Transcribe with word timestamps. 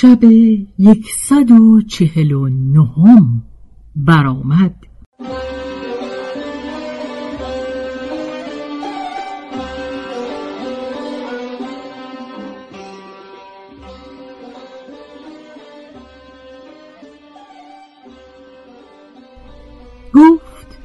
شب 0.00 0.24
یکصد 0.78 1.50
و 1.50 1.82
چهل 1.82 2.32
و 2.32 2.48
نهم 2.48 3.42
برآمد. 3.96 4.74
گفت 20.14 20.78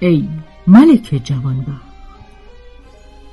ای 0.00 0.28
ملک 0.66 1.20
جوانبخت 1.24 1.86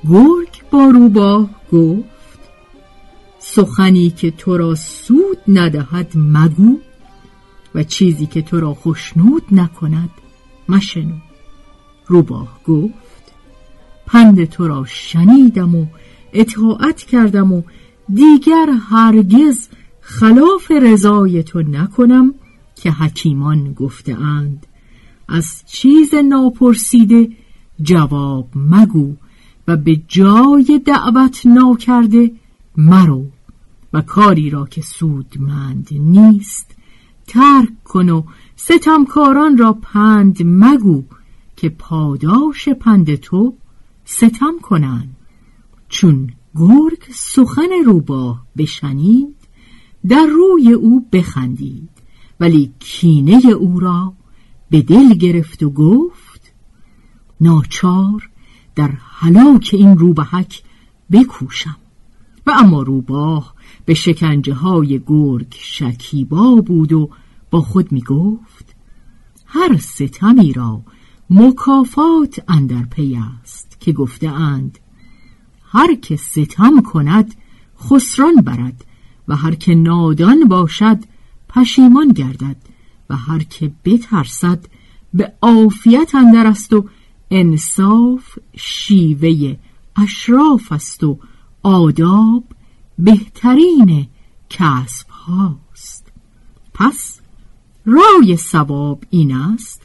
گرگ 0.08 0.70
با 0.70 0.86
روباه 0.86 1.50
گفت 1.72 2.13
سخنی 3.54 4.10
که 4.10 4.30
تو 4.30 4.56
را 4.56 4.74
سود 4.74 5.38
ندهد 5.48 6.12
مگو 6.14 6.78
و 7.74 7.82
چیزی 7.82 8.26
که 8.26 8.42
تو 8.42 8.60
را 8.60 8.74
خشنود 8.74 9.42
نکند 9.52 10.10
مشنو. 10.68 11.14
روباه 12.06 12.60
گفت 12.66 12.94
پند 14.06 14.44
تو 14.44 14.68
را 14.68 14.84
شنیدم 14.84 15.74
و 15.74 15.86
اطاعت 16.32 17.02
کردم 17.02 17.52
و 17.52 17.62
دیگر 18.14 18.66
هرگز 18.90 19.68
خلاف 20.00 20.70
رضای 20.70 21.42
تو 21.42 21.62
نکنم 21.62 22.34
که 22.76 22.90
حکیمان 22.90 23.72
گفته 23.72 24.20
اند 24.20 24.66
از 25.28 25.62
چیز 25.66 26.14
ناپرسیده 26.14 27.28
جواب 27.82 28.48
مگو 28.54 29.14
و 29.68 29.76
به 29.76 30.00
جای 30.08 30.80
دعوت 30.86 31.46
ناکرده 31.46 32.30
مرو. 32.76 33.33
و 33.94 34.00
کاری 34.00 34.50
را 34.50 34.66
که 34.66 34.82
سودمند 34.82 35.88
نیست. 35.92 36.76
ترک 37.26 37.84
کن 37.84 38.08
و 38.08 38.22
ستمکاران 38.56 39.58
را 39.58 39.72
پند 39.72 40.38
مگو 40.44 41.04
که 41.56 41.68
پاداش 41.68 42.68
پند 42.68 43.14
تو 43.14 43.54
ستم 44.04 44.54
کنند. 44.62 45.16
چون 45.88 46.30
گرگ 46.56 47.02
سخن 47.10 47.70
روباه 47.86 48.46
بشنید 48.56 49.36
در 50.08 50.26
روی 50.26 50.72
او 50.72 51.08
بخندید. 51.12 51.90
ولی 52.40 52.72
کینه 52.78 53.46
او 53.46 53.80
را 53.80 54.12
به 54.70 54.82
دل 54.82 55.14
گرفت 55.14 55.62
و 55.62 55.70
گفت 55.70 56.52
ناچار 57.40 58.30
در 58.74 58.90
هلاک 58.98 59.70
این 59.72 59.98
روبهک 59.98 60.62
بکوشم. 61.12 61.76
و 62.46 62.50
اما 62.50 62.82
روباه 62.82 63.53
به 63.84 63.94
شکنجه 63.94 64.54
های 64.54 65.00
گرگ 65.06 65.54
شکیبا 65.58 66.54
بود 66.54 66.92
و 66.92 67.10
با 67.50 67.60
خود 67.60 67.92
می 67.92 68.00
گفت 68.00 68.74
هر 69.46 69.76
ستمی 69.76 70.52
را 70.52 70.82
مکافات 71.30 72.44
اندر 72.48 72.82
پی 72.82 73.20
است 73.42 73.76
که 73.80 73.92
گفته 73.92 74.28
اند 74.28 74.78
هر 75.64 75.94
که 75.94 76.16
ستم 76.16 76.82
کند 76.82 77.34
خسران 77.78 78.34
برد 78.34 78.84
و 79.28 79.36
هر 79.36 79.54
که 79.54 79.74
نادان 79.74 80.44
باشد 80.44 80.98
پشیمان 81.48 82.08
گردد 82.08 82.56
و 83.10 83.16
هر 83.16 83.42
که 83.42 83.72
بترسد 83.84 84.66
به 85.14 85.32
عافیت 85.42 86.14
اندر 86.14 86.46
است 86.46 86.72
و 86.72 86.88
انصاف 87.30 88.38
شیوه 88.56 89.56
اشراف 89.96 90.72
است 90.72 91.04
و 91.04 91.18
آداب 91.62 92.44
بهترین 92.98 94.06
کسب 94.50 95.08
هاست. 95.08 96.12
پس 96.74 97.20
رای 97.86 98.36
سواب 98.36 99.04
این 99.10 99.34
است 99.34 99.82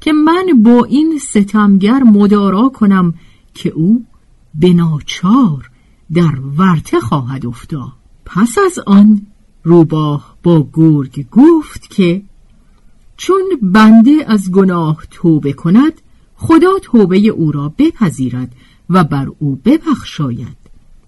که 0.00 0.12
من 0.12 0.62
با 0.62 0.84
این 0.84 1.18
ستمگر 1.18 2.02
مدارا 2.02 2.68
کنم 2.68 3.14
که 3.54 3.68
او 3.68 4.04
به 4.54 4.72
ناچار 4.72 5.70
در 6.14 6.40
ورته 6.58 7.00
خواهد 7.00 7.46
افتاد. 7.46 7.92
پس 8.24 8.58
از 8.66 8.78
آن 8.78 9.26
روباه 9.62 10.36
با 10.42 10.68
گرگ 10.72 11.26
گفت 11.30 11.90
که 11.90 12.22
چون 13.16 13.42
بنده 13.62 14.24
از 14.26 14.50
گناه 14.50 15.02
توبه 15.10 15.52
کند 15.52 15.92
خدا 16.36 16.78
توبه 16.82 17.18
او 17.18 17.52
را 17.52 17.74
بپذیرد 17.78 18.54
و 18.90 19.04
بر 19.04 19.28
او 19.38 19.60
ببخشاید. 19.64 20.56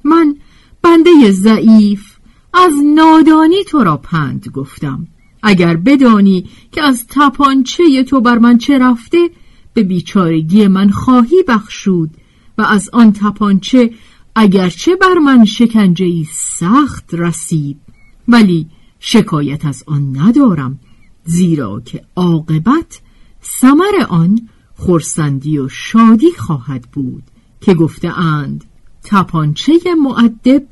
من 0.04 0.36
بنده 0.84 1.30
ضعیف 1.30 2.16
از 2.54 2.72
نادانی 2.94 3.64
تو 3.64 3.84
را 3.84 3.96
پند 3.96 4.48
گفتم. 4.54 5.06
اگر 5.42 5.76
بدانی 5.76 6.48
که 6.72 6.82
از 6.82 7.06
تپانچه 7.08 8.04
تو 8.04 8.20
بر 8.20 8.38
من 8.38 8.58
چه 8.58 8.78
رفته 8.78 9.30
به 9.74 9.82
بیچارگی 9.82 10.66
من 10.66 10.90
خواهی 10.90 11.42
بخشود 11.48 12.10
و 12.58 12.62
از 12.62 12.90
آن 12.92 13.12
تپانچه 13.12 13.90
اگرچه 14.34 14.96
بر 14.96 15.14
من 15.14 15.44
شکنجه 15.44 16.04
ای 16.04 16.26
سخت 16.32 17.10
رسید. 17.12 17.80
ولی 18.28 18.66
شکایت 19.00 19.64
از 19.64 19.84
آن 19.86 20.18
ندارم 20.18 20.80
زیرا 21.24 21.80
که 21.80 22.04
عاقبت 22.16 23.00
ثمر 23.42 24.04
آن 24.08 24.48
خرسندی 24.76 25.58
و 25.58 25.68
شادی 25.68 26.32
خواهد 26.32 26.88
بود 26.92 27.22
که 27.60 27.74
گفته 27.74 28.18
اند 28.18 28.64
تپانچه 29.04 29.72
معدب 30.02 30.64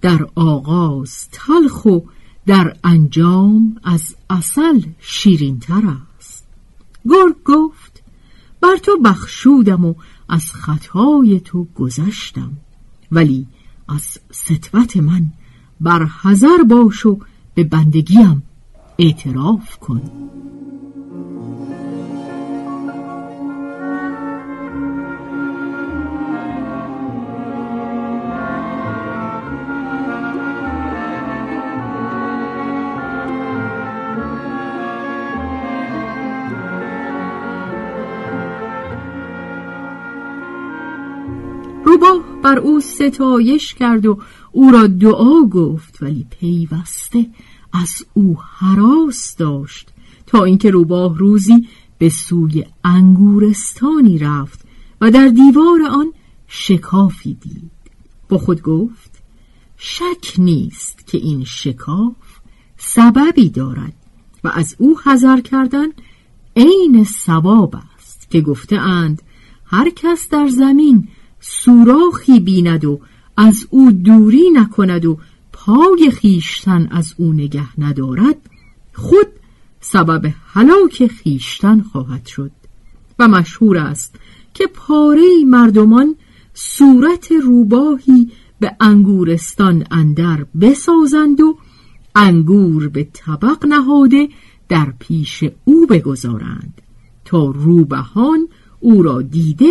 در 0.00 0.26
آغاز 0.34 1.28
تلخ 1.32 1.84
و 1.84 2.00
در 2.46 2.76
انجام 2.84 3.76
از 3.84 4.16
اصل 4.30 4.82
شیرین 5.00 5.58
تر 5.58 5.82
است. 6.18 6.46
گرگ 7.08 7.42
گفت 7.44 8.02
بر 8.60 8.76
تو 8.76 8.98
بخشودم 9.04 9.84
و 9.84 9.94
از 10.28 10.52
خطای 10.52 11.40
تو 11.40 11.66
گذشتم 11.74 12.52
ولی 13.12 13.46
از 13.88 14.18
ستوت 14.30 14.96
من 14.96 15.26
بر 15.80 16.04
حذر 16.04 16.62
باش 16.68 17.06
و 17.06 17.18
به 17.54 17.64
بندگیم 17.64 18.42
اعتراف 18.98 19.76
کن. 19.78 20.02
بر 42.46 42.58
او 42.58 42.80
ستایش 42.80 43.74
کرد 43.74 44.06
و 44.06 44.18
او 44.52 44.70
را 44.70 44.86
دعا 44.86 45.40
گفت 45.40 46.02
ولی 46.02 46.26
پیوسته 46.30 47.26
از 47.72 48.04
او 48.14 48.38
حراس 48.58 49.36
داشت 49.36 49.88
تا 50.26 50.44
اینکه 50.44 50.70
روباه 50.70 51.18
روزی 51.18 51.68
به 51.98 52.08
سوی 52.08 52.64
انگورستانی 52.84 54.18
رفت 54.18 54.60
و 55.00 55.10
در 55.10 55.28
دیوار 55.28 55.82
آن 55.90 56.12
شکافی 56.48 57.34
دید. 57.34 57.70
با 58.28 58.38
خود 58.38 58.62
گفت 58.62 59.22
شک 59.76 60.34
نیست 60.38 61.06
که 61.06 61.18
این 61.18 61.44
شکاف 61.44 62.14
سببی 62.76 63.48
دارد 63.48 63.94
و 64.44 64.48
از 64.48 64.76
او 64.78 65.00
حذر 65.00 65.40
کردن 65.40 65.88
عین 66.56 67.04
ثواب 67.04 67.76
است 67.96 68.30
که 68.30 68.40
گفته 68.40 68.76
اند 68.76 69.22
هر 69.64 69.90
کس 69.90 70.28
در 70.28 70.48
زمین 70.48 71.08
سوراخی 71.48 72.40
بیند 72.40 72.84
و 72.84 73.00
از 73.36 73.66
او 73.70 73.92
دوری 73.92 74.50
نکند 74.50 75.04
و 75.06 75.18
پای 75.52 76.10
خیشتن 76.10 76.88
از 76.90 77.14
او 77.16 77.32
نگه 77.32 77.80
ندارد 77.80 78.36
خود 78.92 79.26
سبب 79.80 80.32
هلاک 80.46 81.06
خیشتن 81.06 81.80
خواهد 81.80 82.26
شد. 82.26 82.50
و 83.18 83.28
مشهور 83.28 83.78
است 83.78 84.14
که 84.54 84.66
پاره 84.66 85.44
مردمان 85.46 86.16
صورت 86.54 87.32
روباهی 87.32 88.30
به 88.60 88.76
انگورستان 88.80 89.86
اندر 89.90 90.46
بسازند 90.60 91.40
و 91.40 91.58
انگور 92.14 92.88
به 92.88 93.08
طبق 93.12 93.66
نهاده 93.66 94.28
در 94.68 94.92
پیش 94.98 95.44
او 95.64 95.86
بگذارند 95.86 96.82
تا 97.24 97.50
روبهان 97.50 98.48
او 98.80 99.02
را 99.02 99.22
دیده 99.22 99.70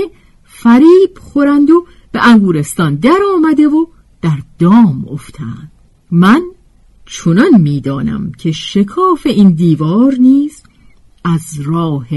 فریب 0.58 1.18
خورند 1.22 1.70
و 1.70 1.86
به 2.12 2.28
انگورستان 2.28 2.96
در 2.96 3.20
آمده 3.36 3.68
و 3.68 3.86
در 4.22 4.38
دام 4.60 5.06
افتند. 5.12 5.72
من 6.12 6.42
چنان 7.06 7.62
می‌دانم 7.62 8.32
که 8.32 8.52
شکاف 8.52 9.26
این 9.26 9.52
دیوار 9.52 10.14
نیز 10.14 10.64
از 11.24 11.60
راه 11.60 12.08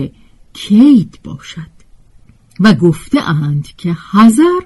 کید 0.52 1.18
باشد 1.24 1.70
و 2.60 2.74
گفته 2.74 3.28
اند 3.28 3.68
که 3.76 3.96
حذر 4.12 4.60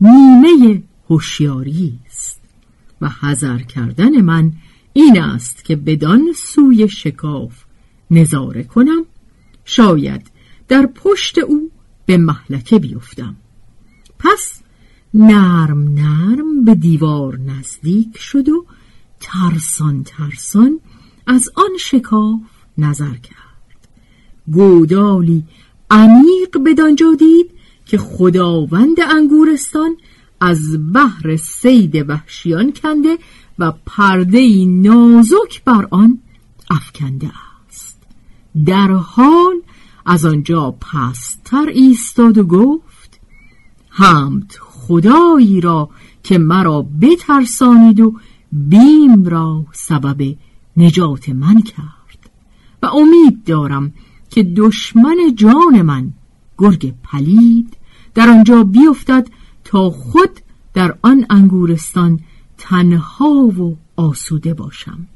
نیمه 0.00 0.82
هوشیاری 1.10 1.98
است 2.06 2.40
و 3.00 3.08
حذر 3.08 3.58
کردن 3.58 4.20
من 4.20 4.52
این 4.92 5.20
است 5.20 5.64
که 5.64 5.76
بدان 5.76 6.32
سوی 6.36 6.88
شکاف 6.88 7.64
نظاره 8.10 8.62
کنم. 8.62 9.04
شاید 9.64 10.30
در 10.68 10.86
پشت 10.86 11.38
او 11.38 11.70
به 12.06 12.16
محلکه 12.16 12.78
بیفتم. 12.78 13.36
پس 14.18 14.60
نرم 15.14 15.88
نرم 15.88 16.64
به 16.64 16.74
دیوار 16.74 17.38
نزدیک 17.38 18.18
شد 18.18 18.48
و 18.48 18.66
ترسان 19.20 20.04
ترسان 20.04 20.80
از 21.26 21.50
آن 21.54 21.78
شکاف 21.80 22.40
نظر 22.78 23.14
کرد. 23.14 23.88
گودالی 24.52 25.44
عمیق 25.90 26.58
بدانجا 26.66 27.14
دید 27.18 27.50
که 27.86 27.98
خداوند 27.98 28.96
انگورستان 29.10 29.96
از 30.40 30.92
بحر 30.92 31.36
سید 31.36 32.10
وحشیان 32.10 32.72
کنده 32.72 33.18
و 33.58 33.72
پرده 33.86 34.64
نازک 34.64 35.64
بر 35.64 35.88
آن 35.90 36.18
افکنده 36.70 37.30
است. 37.68 38.02
در 38.66 38.88
حال 38.88 39.54
از 40.06 40.24
آنجا 40.24 40.70
پستر 40.70 41.66
ایستاد 41.66 42.38
و 42.38 42.44
گفت 42.44 43.20
حمد 43.88 44.52
خدایی 44.60 45.60
را 45.60 45.90
که 46.22 46.38
مرا 46.38 46.86
بترسانید 47.00 48.00
و 48.00 48.14
بیم 48.52 49.24
را 49.24 49.64
سبب 49.72 50.36
نجات 50.76 51.28
من 51.28 51.62
کرد 51.62 52.30
و 52.82 52.86
امید 52.86 53.44
دارم 53.44 53.92
که 54.30 54.42
دشمن 54.42 55.16
جان 55.34 55.82
من 55.82 56.12
گرگ 56.58 56.94
پلید 57.02 57.76
در 58.14 58.30
آنجا 58.30 58.64
بیفتد 58.64 59.28
تا 59.64 59.90
خود 59.90 60.40
در 60.74 60.98
آن 61.02 61.26
انگورستان 61.30 62.20
تنها 62.58 63.30
و 63.30 63.76
آسوده 63.96 64.54
باشم. 64.54 65.06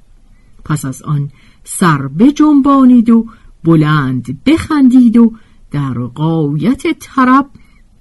پس 0.64 0.84
از 0.84 1.02
آن 1.02 1.30
سر 1.64 2.08
بجنبانید 2.08 3.10
و 3.10 3.26
بلند 3.68 4.44
بخندید 4.46 5.16
و 5.16 5.32
در 5.70 5.94
قایت 5.94 6.82
طرب 7.00 7.46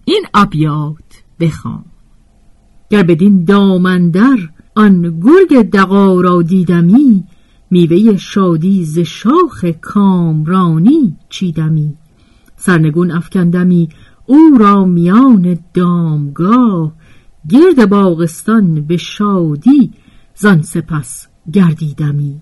این 0.06 0.26
ابیات 0.34 1.24
بخوان. 1.40 1.86
گر 2.90 3.04
بدین 3.04 3.44
دامندر 3.44 4.38
آن 4.76 5.20
گرگ 5.20 5.70
دقا 5.70 6.22
را 6.22 6.42
دیدمی 6.42 7.24
میوه 7.72 8.18
شادی 8.18 8.86
ز 8.86 9.00
شاخ 9.00 9.66
کامرانی 9.82 11.16
چیدمی. 11.30 11.94
سرنگون 12.58 13.12
افکندمی 13.12 13.90
او 14.26 14.58
را 14.60 14.86
میان 14.86 15.60
دامگاه 15.74 16.94
گرد 17.50 17.90
باغستان 17.90 18.82
به 18.82 18.98
شادی 18.98 19.92
زان 20.36 20.62
سپس 20.62 21.28
گردیدمی. 21.54 22.42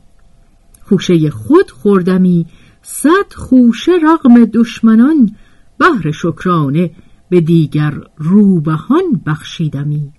خوشه 0.81 1.29
خود 1.29 1.71
خوردمی 1.71 2.45
صد 2.87 3.33
خوشه 3.35 3.91
رغم 4.03 4.45
دشمنان 4.45 5.35
بهر 5.77 6.11
شکرانه 6.11 6.91
به 7.29 7.41
دیگر 7.41 7.93
روبهان 8.17 9.21
بخشیدمی. 9.25 10.13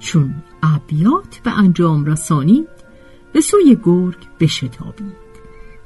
چون 0.00 0.34
ابیات 0.62 1.40
به 1.44 1.58
انجام 1.58 2.04
رسانید 2.04 2.68
به 3.32 3.40
سوی 3.40 3.78
گرگ 3.82 4.18
بشتابید. 4.40 5.22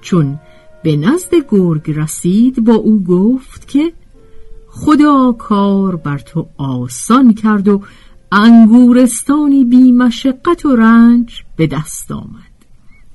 چون 0.01 0.41
به 0.83 0.97
نزد 0.97 1.35
گرگ 1.51 1.91
رسید 1.91 2.65
با 2.65 2.75
او 2.75 3.05
گفت 3.05 3.69
که 3.69 3.93
خدا 4.81 5.33
کار 5.33 5.97
بر 5.97 6.19
تو 6.19 6.49
آسان 6.57 7.35
کرد 7.35 7.69
و 7.69 7.83
انگورستانی 8.33 9.65
بی 9.65 9.93
مشقت 9.93 10.67
و 10.67 10.77
رنج 10.77 11.43
به 11.57 11.67
دست 11.67 12.13
آمد. 12.13 12.53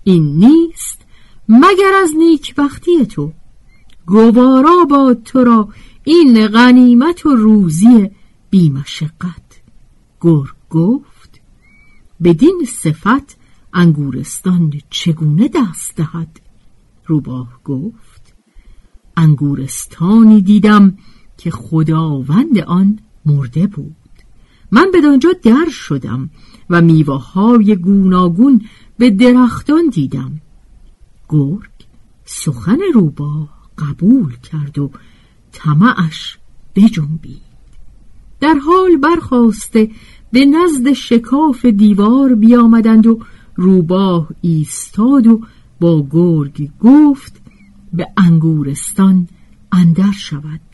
این 0.04 0.24
نیست 0.24 1.06
مگر 1.50 1.94
از 2.04 2.12
نیکبختی 2.18 3.06
تو. 3.06 3.34
گوارا 4.06 4.86
با 4.90 5.14
تو 5.26 5.44
را 5.44 5.70
این 6.04 6.48
غنیمت 6.48 7.26
و 7.26 7.36
روزی 7.36 8.10
بی 8.50 8.70
مشقت. 8.70 9.62
گرگ 10.22 10.56
گفت 10.70 11.42
بدین 12.24 12.68
صفت 12.68 13.38
انگورستان 13.74 14.74
چگونه 14.90 15.48
دست 15.48 15.96
دهد؟ 15.96 16.40
روباه 17.06 17.60
گفت 17.64 18.34
انگورستانی 19.18 20.42
دیدم 20.42 20.98
که 21.42 21.52
خداوند 21.52 22.58
آن 22.58 23.00
مرده 23.26 23.68
بود. 23.68 23.96
من 24.72 24.88
بدانجا 24.94 25.30
در 25.44 25.70
شدم 25.70 26.30
و 26.70 26.82
میوه 26.82 27.32
های 27.32 27.76
گوناگون 27.76 28.62
به 28.98 29.10
درختان 29.10 29.90
دیدم. 29.90 30.42
گرگ 31.30 31.70
سخن 32.26 32.80
روباه 32.94 33.50
قبول 33.78 34.38
کرد 34.38 34.80
و 34.80 34.92
طمعش 35.52 36.38
بجنبید. 36.76 37.42
در 38.40 38.54
حال 38.54 38.98
برخواسته 38.98 39.92
به 40.32 40.46
نزد 40.46 40.94
شکاف 40.94 41.66
دیوار 41.66 42.36
بیامدند 42.36 43.08
و 43.08 43.20
روباه 43.56 44.30
ایستاد 44.42 45.28
و 45.28 45.42
با 45.80 46.08
گرگ 46.12 46.70
گفت 46.80 47.42
به 47.94 48.08
انگورستان 48.18 49.28
اندر 49.72 50.12
شود. 50.12 50.71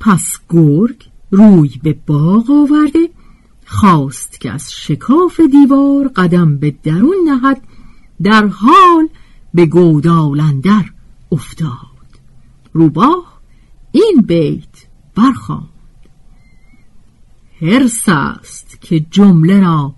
پس 0.00 0.38
گرگ 0.48 1.04
روی 1.30 1.80
به 1.82 1.98
باغ 2.06 2.50
آورده 2.50 3.10
خواست 3.66 4.40
که 4.40 4.50
از 4.50 4.72
شکاف 4.72 5.40
دیوار 5.40 6.08
قدم 6.08 6.56
به 6.56 6.74
درون 6.82 7.16
نهد 7.28 7.62
در 8.22 8.46
حال 8.46 9.08
به 9.54 9.66
گودالندر 9.66 10.84
افتاد. 11.32 11.70
روباه 12.72 13.40
این 13.92 14.24
بیت 14.26 14.86
برخواند 15.14 15.68
هرس 17.60 18.08
است 18.08 18.80
که 18.80 19.00
جمله 19.00 19.60
را 19.60 19.94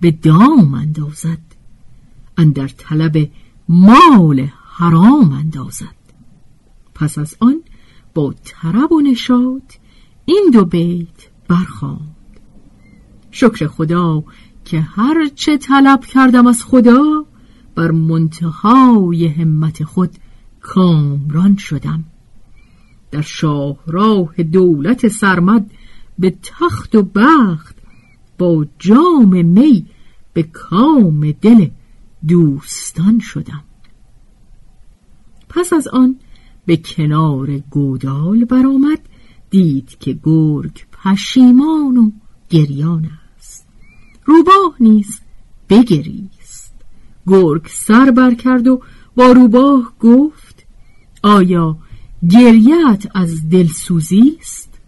به 0.00 0.10
دام 0.10 0.74
اندازد 0.74 1.38
اندر 2.38 2.68
طلب 2.68 3.30
مال 3.68 4.48
حرام 4.72 5.32
اندازد. 5.32 5.94
پس 6.94 7.18
از 7.18 7.36
آن 7.40 7.62
با 8.14 8.34
طرب 8.44 8.92
و 8.92 9.00
نشاد 9.00 9.72
این 10.24 10.50
دو 10.52 10.64
بیت 10.64 11.28
برخواند 11.48 12.16
شکر 13.30 13.66
خدا 13.66 14.24
که 14.64 14.80
هر 14.80 15.28
چه 15.34 15.56
طلب 15.56 16.04
کردم 16.04 16.46
از 16.46 16.62
خدا 16.64 17.24
بر 17.74 17.90
منتهای 17.90 19.26
همت 19.26 19.84
خود 19.84 20.10
کامران 20.60 21.56
شدم. 21.56 22.04
در 23.10 23.20
شاهراه 23.20 24.42
دولت 24.42 25.08
سرمد 25.08 25.70
به 26.18 26.34
تخت 26.42 26.94
و 26.94 27.02
بخت 27.02 27.76
با 28.38 28.66
جام 28.78 29.46
می 29.46 29.86
به 30.32 30.42
کام 30.42 31.30
دل 31.30 31.68
دوستان 32.28 33.18
شدم. 33.18 33.64
پس 35.48 35.72
از 35.72 35.88
آن 35.88 36.16
به 36.66 36.76
کنار 36.76 37.58
گودال 37.58 38.44
برآمد 38.44 39.00
دید 39.50 39.98
که 40.00 40.18
گرگ 40.22 40.86
پشیمان 40.92 41.96
و 41.96 42.10
گریان 42.50 43.10
است. 43.36 43.66
روباه 44.24 44.74
نیز 44.80 45.20
بگریست. 45.68 46.74
گرگ 47.26 47.66
سر 47.66 48.10
بر 48.10 48.34
کرد 48.34 48.68
و 48.68 48.80
با 49.16 49.32
روباه 49.32 49.92
گفت 50.00 50.66
آیا 51.22 51.78
گریت 52.30 53.06
از 53.14 53.48
دلسوزی 53.48 54.36
است؟ 54.40 54.80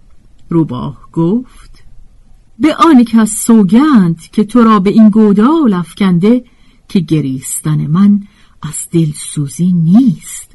روباه 0.49 1.09
گفت 1.13 1.85
به 2.59 2.75
آن 2.75 3.05
کس 3.05 3.31
سوگند 3.31 4.21
که 4.21 4.45
تو 4.45 4.63
را 4.63 4.81
به 4.81 4.91
این 4.91 5.09
گودال 5.09 5.75
افکنده 5.75 6.45
که 6.89 7.01
گریستن 7.01 7.87
من 7.87 8.23
از 8.63 8.89
دلسوزی 8.93 9.73
نیست. 9.73 10.54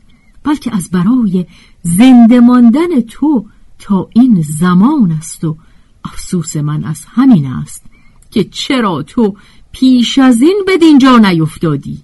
بلکه 0.49 0.75
از 0.75 0.89
برای 0.89 1.45
زنده 1.81 2.39
ماندن 2.39 3.01
تو 3.01 3.45
تا 3.79 4.09
این 4.13 4.41
زمان 4.41 5.11
است 5.11 5.43
و 5.43 5.57
افسوس 6.03 6.55
من 6.55 6.83
از 6.83 7.05
همین 7.07 7.45
است 7.45 7.85
که 8.31 8.43
چرا 8.43 9.03
تو 9.03 9.35
پیش 9.71 10.17
از 10.17 10.41
این 10.41 10.63
به 10.67 10.77
دینجا 10.77 11.17
نیفتادی. 11.17 12.01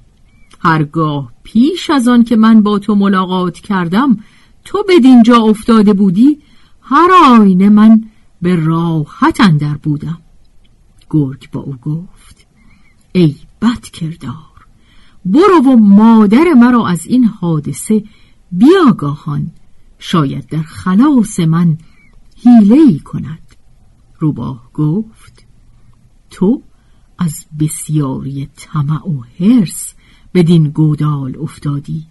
هرگاه 0.60 1.32
پیش 1.44 1.90
از 1.90 2.08
آن 2.08 2.24
که 2.24 2.36
من 2.36 2.62
با 2.62 2.80
تو 2.80 2.96
ملاقات 2.96 3.60
کردم 3.60 4.18
تو 4.66 4.84
به 4.88 5.00
دینجا 5.00 5.38
افتاده 5.38 5.94
بودی 5.94 6.40
هر 6.82 7.10
آینه 7.30 7.70
من 7.70 8.04
به 8.42 8.56
راحت 8.56 9.42
اندر 9.42 9.74
بودم. 9.74 10.22
گرگ 11.10 11.52
با 11.52 11.62
او 11.62 11.76
گفت 11.76 12.48
ای 13.12 13.36
بد 13.62 13.82
کردار 13.82 14.56
برو 15.26 15.62
و 15.62 15.76
مادر 15.76 16.54
مرا 16.54 16.88
از 16.88 17.08
این 17.08 17.26
حادثه 17.26 18.04
بیاگاهان 18.58 19.52
شاید 20.00 20.48
در 20.48 20.62
خلاص 20.62 21.40
من 21.40 21.78
حیله 22.44 22.76
ای 22.76 23.00
کند. 23.00 23.56
روباه 24.20 24.70
گفت 24.74 25.46
تو 26.30 26.62
از 27.18 27.46
بسیاری 27.60 28.50
طمع 28.56 29.10
و 29.10 29.22
حرس 29.40 29.94
بدین 30.34 30.70
گودال 30.70 31.38
افتادی. 31.40 32.06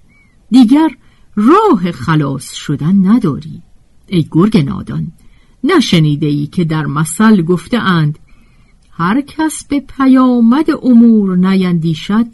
دیگر 0.51 0.89
راه 1.37 1.93
خلاص 1.93 2.53
شدن 2.55 3.07
نداری. 3.07 3.63
ای 4.07 4.27
گرگ 4.31 4.57
نادان 4.57 5.13
نشنیده 5.65 6.27
ای 6.27 6.47
که 6.47 6.65
در 6.65 6.87
مثل 6.87 7.43
گفته 7.43 7.79
اند 7.79 8.19
هر 8.91 9.21
کس 9.21 9.65
به 9.65 9.81
پیامد 9.81 10.67
امور 10.83 11.37
نیندیشد 11.37 12.27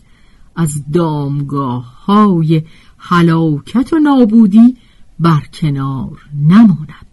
از 0.57 0.90
دامگاه 0.93 2.05
های 2.05 2.62
حلاکت 3.02 3.92
و 3.92 3.99
نابودی 3.99 4.76
برکنار 5.19 6.19
نماند. 6.49 7.07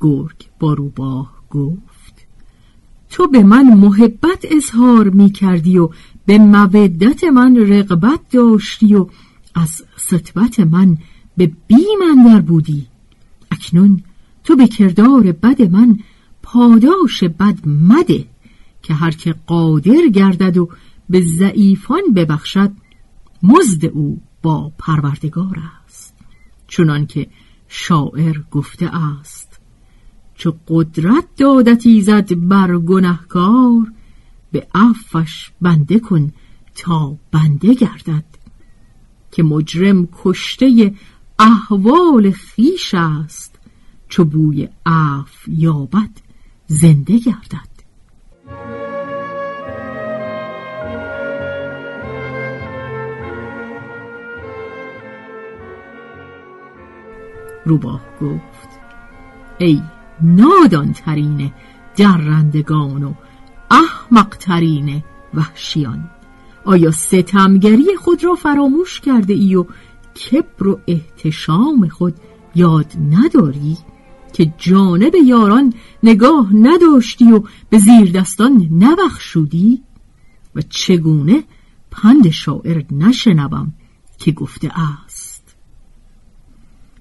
گرگ 0.00 0.46
با 0.60 0.74
روباه 0.74 1.32
گفت 1.50 2.26
تو 3.10 3.28
به 3.28 3.42
من 3.42 3.74
محبت 3.74 4.46
اظهار 4.50 5.08
می 5.08 5.30
کردی 5.30 5.78
و 5.78 5.88
به 6.26 6.38
مودت 6.38 7.24
من 7.24 7.56
رغبت 7.56 8.20
داشتی 8.30 8.94
و 8.94 9.06
از 9.54 9.84
سطبت 9.96 10.60
من 10.60 10.98
به 11.36 11.52
بیم 11.66 12.24
در 12.26 12.40
بودی. 12.40 12.86
اکنون 13.50 14.02
تو 14.44 14.56
به 14.56 14.68
کردار 14.68 15.32
بد 15.32 15.62
من 15.62 15.98
پاداش 16.42 17.24
بد 17.24 17.58
مده 17.66 18.24
که 18.82 18.94
هر 18.94 19.10
که 19.10 19.34
قادر 19.46 20.06
گردد 20.14 20.58
و 20.58 20.68
به 21.10 21.20
ضعیفان 21.20 22.02
ببخشد 22.14 22.72
مزد 23.42 23.84
او 23.84 24.20
با 24.46 24.72
پروردگار 24.78 25.62
است 25.86 26.14
چنان 26.68 27.06
که 27.06 27.26
شاعر 27.68 28.38
گفته 28.50 28.96
است 28.96 29.60
چو 30.34 30.54
قدرت 30.68 31.24
دادتی 31.36 32.02
زد 32.02 32.48
بر 32.48 32.78
گنهکار 32.78 33.92
به 34.52 34.66
عفش 34.74 35.50
بنده 35.60 35.98
کن 35.98 36.32
تا 36.74 37.16
بنده 37.30 37.74
گردد 37.74 38.24
که 39.32 39.42
مجرم 39.42 40.08
کشته 40.22 40.94
احوال 41.38 42.30
خیش 42.30 42.94
است 42.94 43.58
چو 44.08 44.24
بوی 44.24 44.68
عف 44.86 45.48
یابد 45.48 46.10
زنده 46.66 47.18
گردد. 47.18 47.75
روباه 57.66 58.00
گفت 58.20 58.68
ای 59.58 59.82
نادان 60.20 60.92
ترین 60.92 61.52
درندگان 61.96 63.04
و 63.04 63.14
احمق 63.70 64.28
ترین 64.28 65.02
وحشیان 65.34 66.10
آیا 66.64 66.90
ستمگری 66.90 67.96
خود 67.96 68.24
را 68.24 68.34
فراموش 68.34 69.00
کرده 69.00 69.34
ای 69.34 69.54
و 69.56 69.64
کبر 70.14 70.68
و 70.68 70.80
احتشام 70.86 71.88
خود 71.88 72.14
یاد 72.54 72.92
نداری 73.10 73.76
که 74.32 74.52
جانب 74.58 75.14
یاران 75.26 75.74
نگاه 76.02 76.54
نداشتی 76.54 77.32
و 77.32 77.42
به 77.70 77.78
زیر 77.78 78.12
دستان 78.12 78.68
نبخشودی؟ 78.72 79.82
و 80.54 80.62
چگونه 80.62 81.44
پند 81.90 82.30
شاعر 82.30 82.84
نشنوم 82.90 83.72
که 84.18 84.32
گفته 84.32 84.70
است؟ 85.04 85.25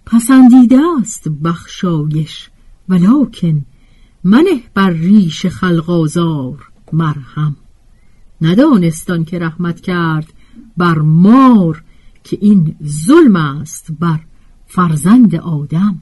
پسندیده 0.05 0.79
است 1.01 1.29
بخشایش 1.29 2.49
ولکن 2.89 3.65
منه 4.23 4.63
بر 4.73 4.89
ریش 4.89 5.45
خلقازار 5.45 6.71
مرهم. 6.93 7.55
ندانستان 8.41 9.25
که 9.25 9.39
رحمت 9.39 9.81
کرد 9.81 10.33
بر 10.77 10.97
مار 10.97 11.83
که 12.23 12.37
این 12.41 12.75
ظلم 12.83 13.35
است 13.35 13.91
بر 13.99 14.19
فرزند 14.67 15.35
آدم. 15.35 16.01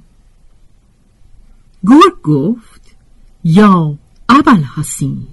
گرگ 1.87 2.21
گفت 2.23 2.95
یا 3.43 3.97
ابل 4.29 4.63
حسین 4.63 5.27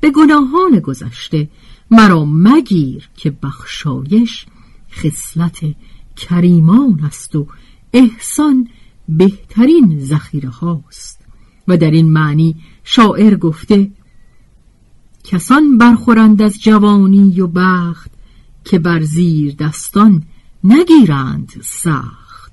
به 0.00 0.10
گناهان 0.10 0.80
گذشته 0.80 1.50
مرا 1.90 2.24
مگیر 2.24 3.08
که 3.16 3.30
بخشایش 3.30 4.46
خصلت 4.92 5.60
کریمان 6.16 7.00
است 7.04 7.36
و 7.36 7.46
احسان 7.92 8.68
بهترین 9.08 9.98
ذخیره 10.00 10.48
هاست. 10.48 11.20
و 11.68 11.76
در 11.76 11.90
این 11.90 12.12
معنی 12.12 12.56
شاعر 12.84 13.36
گفته 13.36 13.90
کسان 15.24 15.78
برخورند 15.78 16.42
از 16.42 16.62
جوانی 16.62 17.40
و 17.40 17.46
بخت 17.46 18.10
که 18.64 18.78
بر 18.78 19.00
زیر 19.00 19.54
دستان 19.54 20.22
نگیرند 20.64 21.52
سخت. 21.62 22.52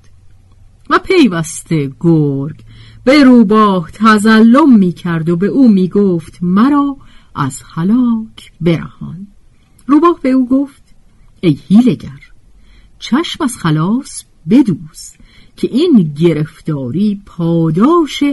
و 0.90 1.00
پیوسته 1.00 1.92
گرگ 2.00 2.64
به 3.04 3.24
روباه 3.24 3.92
تزلم 3.92 4.78
می 4.78 4.92
کرد 4.92 5.30
و 5.30 5.36
به 5.36 5.48
او 5.48 5.72
می 5.72 5.88
گفت 5.88 6.38
مرا 6.42 6.98
از 7.36 7.62
هلاک 7.76 8.52
برهان. 8.62 9.28
روباه 9.86 10.20
به 10.22 10.30
او 10.30 10.50
گفت 10.50 10.84
ای 11.42 11.60
هیلگر 11.68 12.32
چشم 13.00 13.44
از 13.44 13.58
خلاص 13.58 14.24
بدوز. 14.50 15.17
که 15.58 15.68
این 15.68 16.14
گرفتاری 16.20 17.22
پاداش 17.26 18.24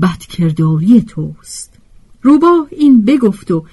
بدکرداری 0.00 1.02
توست. 1.02 1.78
روباه 2.22 2.66
این 2.70 3.04
بگفت 3.04 3.50
و 3.50 3.64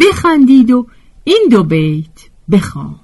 بخندید 0.00 0.70
و 0.70 0.86
این 1.24 1.48
دو 1.50 1.62
بیت 1.62 2.28
بخواند. 2.50 3.00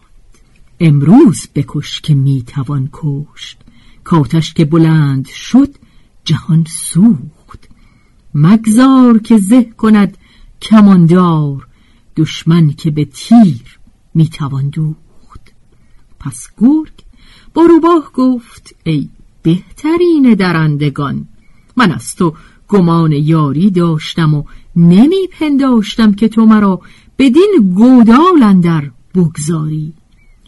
امروز 0.80 1.48
بکش 1.54 2.00
که 2.00 2.14
می‌توان 2.14 2.88
کشت. 2.92 3.58
کاتش 4.04 4.54
که 4.54 4.64
بلند 4.64 5.28
شد 5.28 5.75
جهان 6.25 6.64
سوخت. 6.68 7.68
مگذار 8.34 9.18
که 9.18 9.38
زه 9.38 9.64
کند 9.64 10.18
کماندار. 10.62 11.66
دشمن 12.16 12.72
که 12.72 12.90
به 12.90 13.04
تیر 13.04 13.78
می‌توان 14.14 14.68
دوخت. 14.68 15.52
پس 16.20 16.48
گرگ 16.58 16.92
با 17.54 17.62
روباه 17.62 18.12
گفت 18.14 18.75
ای 18.84 19.08
بهترین 19.46 20.34
درندگان. 20.34 21.28
من 21.76 21.92
از 21.92 22.14
تو 22.14 22.34
گمان 22.68 23.12
یاری 23.12 23.70
داشتم 23.70 24.34
و 24.34 24.44
نمی 24.76 25.28
پنداشتم 25.38 26.12
که 26.12 26.28
تو 26.28 26.46
مرا 26.46 26.80
بدین 27.18 27.72
گودال 27.74 28.42
اندر 28.42 28.90
بگذاری. 29.14 29.92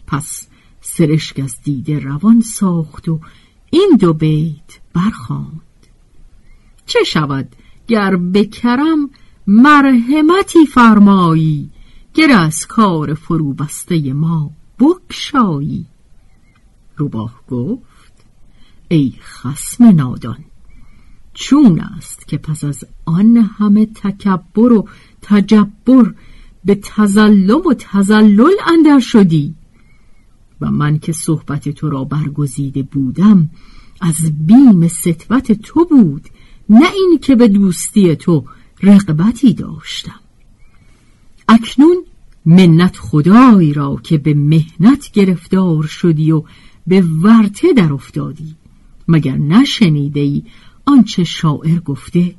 پس 0.07 0.47
سرشک 0.81 1.39
از 1.39 1.57
دیده 1.63 1.99
روان 1.99 2.41
ساخت 2.41 3.09
و 3.09 3.19
این 3.69 3.97
دو 3.99 4.13
بیت 4.13 4.79
برخواند 4.93 5.61
چه 6.85 6.99
شود 7.03 7.55
گر 7.87 8.15
بکرم 8.15 9.09
مرحمتی 9.47 10.65
فرمایی 10.73 11.69
گر 12.13 12.31
از 12.31 12.67
کار 12.67 13.13
فرو 13.13 13.53
بسته 13.53 14.13
ما 14.13 14.51
بکشایی 14.79 15.85
روباه 16.97 17.41
گفت 17.49 17.88
ای 18.91 19.13
خسم 19.21 19.83
نادان 19.83 20.45
چون 21.33 21.79
است 21.79 22.27
که 22.27 22.37
پس 22.37 22.63
از 22.63 22.83
آن 23.05 23.37
همه 23.37 23.85
تکبر 23.85 24.73
و 24.73 24.87
تجبر 25.21 26.13
به 26.65 26.75
تزلم 26.75 27.61
و 27.67 27.73
تزلل 27.79 28.53
اندر 28.67 28.99
شدی 28.99 29.55
و 30.61 30.71
من 30.71 30.99
که 30.99 31.11
صحبت 31.11 31.69
تو 31.69 31.89
را 31.89 32.03
برگزیده 32.03 32.83
بودم 32.83 33.49
از 34.01 34.45
بیم 34.47 34.87
ستوت 34.87 35.51
تو 35.51 35.85
بود 35.85 36.29
نه 36.69 36.85
این 36.93 37.19
که 37.21 37.35
به 37.35 37.47
دوستی 37.47 38.15
تو 38.15 38.45
رقبتی 38.83 39.53
داشتم. 39.53 40.19
اکنون 41.47 41.97
منت 42.45 42.97
خدای 42.97 43.73
را 43.73 43.99
که 44.03 44.17
به 44.17 44.33
مهنت 44.33 45.11
گرفتار 45.11 45.83
شدی 45.83 46.31
و 46.31 46.43
به 46.87 47.01
ورته 47.01 47.73
در 47.73 47.93
افتادی. 47.93 48.55
مگر 49.09 49.37
نشنیده 49.37 50.19
ای 50.19 50.43
آنچه 50.85 51.23
شاعر 51.23 51.79
گفته؟ 51.79 52.35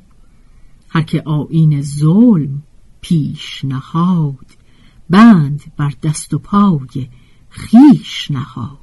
هر 0.89 1.01
که 1.01 1.21
آین 1.25 1.81
ظلم 1.81 2.63
پیش 3.01 3.65
نهاد 3.65 4.45
بند 5.09 5.63
بر 5.77 5.93
دست 6.03 6.33
و 6.33 6.39
پای 6.39 7.09
خیش 7.49 8.31
نهاد. 8.31 8.77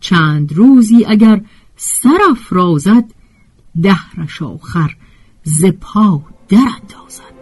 چند 0.00 0.52
روزی 0.52 1.04
اگر 1.04 1.44
سر 1.76 2.18
افرازد 2.30 3.04
دهرش 3.82 4.42
آخر 4.42 4.96
ز 5.42 5.64
پا 5.64 6.22
در 6.48 6.58
اندازد. 6.58 7.35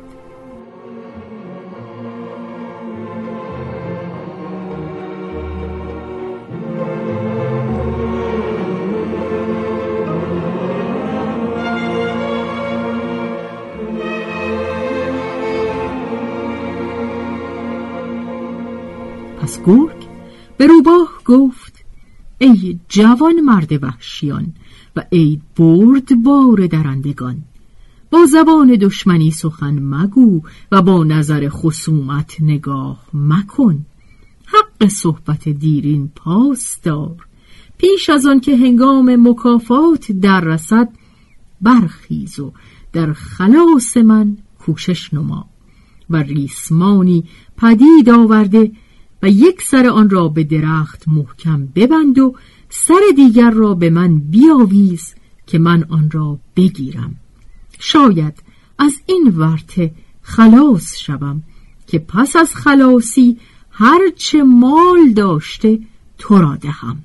گرگ 19.66 20.06
به 20.56 20.66
روباه 20.66 21.08
گفت 21.24 21.84
ای 22.38 22.78
جوان 22.88 23.40
مرد 23.40 23.82
وحشیان 23.82 24.52
و 24.96 25.04
ای 25.10 25.40
برد 25.56 26.22
بار 26.22 26.66
درندگان 26.66 27.44
با 28.14 28.26
زبان 28.26 28.76
دشمنی 28.80 29.30
سخن 29.30 29.78
مگو 29.78 30.42
و 30.72 30.82
با 30.82 31.04
نظر 31.04 31.48
خصومت 31.48 32.36
نگاه 32.40 33.04
مکن. 33.14 33.86
حق 34.46 34.88
صحبت 34.88 35.48
دیرین 35.48 36.10
پاس 36.16 36.80
دار. 36.82 37.26
پیش 37.78 38.10
از 38.10 38.26
آن 38.26 38.40
که 38.40 38.56
هنگام 38.56 39.28
مکافات 39.28 40.12
در 40.12 40.40
رسد 40.40 40.88
برخیز 41.60 42.40
و 42.40 42.52
در 42.92 43.12
خلاص 43.12 43.96
من 43.96 44.36
کوشش 44.58 45.14
نما. 45.14 45.48
و 46.10 46.16
ریسمانی 46.16 47.24
پدید 47.56 48.10
آورده 48.10 48.72
و 49.24 49.28
یک 49.28 49.62
سر 49.62 49.86
آن 49.86 50.10
را 50.10 50.28
به 50.28 50.44
درخت 50.44 51.08
محکم 51.08 51.66
ببند 51.66 52.18
و 52.18 52.34
سر 52.68 53.00
دیگر 53.16 53.50
را 53.50 53.74
به 53.74 53.90
من 53.90 54.18
بیاویز 54.18 55.14
که 55.46 55.58
من 55.58 55.84
آن 55.88 56.10
را 56.10 56.38
بگیرم. 56.56 57.14
شاید 57.78 58.42
از 58.78 58.92
این 59.06 59.32
ورته 59.36 59.94
خلاص 60.22 60.96
شوم 60.98 61.42
که 61.86 61.98
پس 61.98 62.36
از 62.36 62.54
خلاصی 62.54 63.38
هرچه 63.70 64.42
مال 64.42 65.12
داشته 65.16 65.80
تو 66.18 66.38
را 66.38 66.56
دهم. 66.56 66.98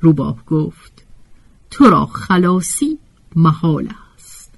روباه 0.00 0.44
گفت 0.46 1.04
تو 1.70 1.84
را 1.84 2.06
خلاصی 2.06 2.98
محال 3.36 3.88
است. 4.14 4.54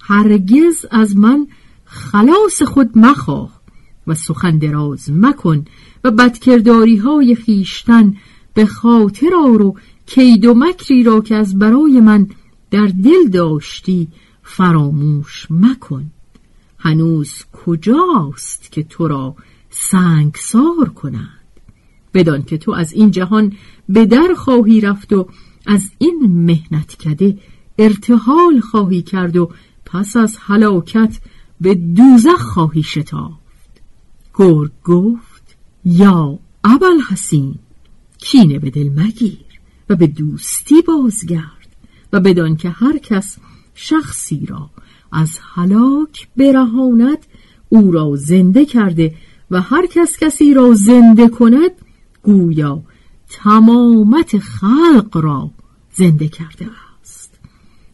هرگز 0.00 0.86
از 0.90 1.16
من 1.16 1.46
خلاص 1.84 2.62
خود 2.62 2.98
مخواه 2.98 3.60
و 4.06 4.14
سخن 4.14 4.58
دراز 4.58 5.10
مکن 5.10 5.64
و 6.04 6.10
بدکرداری 6.10 6.96
های 6.96 7.34
خیشتن 7.34 8.16
به 8.54 8.66
خاطر 8.66 9.30
آر 9.46 9.62
و 9.62 9.76
کید 10.06 10.44
و 10.44 10.54
مکری 10.54 11.02
را 11.02 11.20
که 11.20 11.36
از 11.36 11.58
برای 11.58 12.00
من 12.00 12.28
در 12.70 12.86
دل 12.86 13.28
داشتی 13.32 14.08
فراموش 14.42 15.46
مکن. 15.50 16.10
هنوز 16.78 17.32
کجاست 17.52 18.72
که 18.72 18.82
تو 18.82 19.08
را 19.08 19.36
سنگسار 19.70 20.88
کنند؟ 20.94 21.40
بدان 22.14 22.42
که 22.42 22.58
تو 22.58 22.72
از 22.72 22.92
این 22.92 23.10
جهان 23.10 23.52
به 23.88 24.06
در 24.06 24.34
خواهی 24.36 24.80
رفت 24.80 25.12
و 25.12 25.28
از 25.66 25.90
این 25.98 26.44
مهنت 26.46 26.96
کده 26.96 27.38
ارتحال 27.78 28.60
خواهی 28.60 29.02
کرد 29.02 29.36
و 29.36 29.50
پس 29.84 30.16
از 30.16 30.36
هلاکت 30.40 31.18
به 31.60 31.74
دوزخ 31.74 32.40
خواهی 32.40 32.82
شتافت. 32.82 33.80
گرگ 34.34 34.70
گفت 34.84 35.29
یا 35.84 36.38
ابل 36.64 37.00
حسین 37.10 37.54
کینه 38.18 38.58
به 38.58 38.70
دل 38.70 38.88
مگیر 38.88 39.60
و 39.88 39.96
به 39.96 40.06
دوستی 40.06 40.82
بازگرد 40.82 41.76
و 42.12 42.20
بدان 42.20 42.56
که 42.56 42.70
هر 42.70 42.98
کس 42.98 43.36
شخصی 43.74 44.46
را 44.46 44.70
از 45.12 45.38
هلاک 45.54 46.28
برهاند 46.36 47.18
او 47.68 47.92
را 47.92 48.16
زنده 48.16 48.64
کرده 48.64 49.14
و 49.50 49.60
هر 49.60 49.86
کس 49.86 50.18
کسی 50.18 50.54
را 50.54 50.74
زنده 50.74 51.28
کند 51.28 51.70
گویا 52.22 52.82
تمامت 53.28 54.38
خلق 54.38 55.16
را 55.16 55.50
زنده 55.94 56.28
کرده 56.28 56.66
است. 57.00 57.38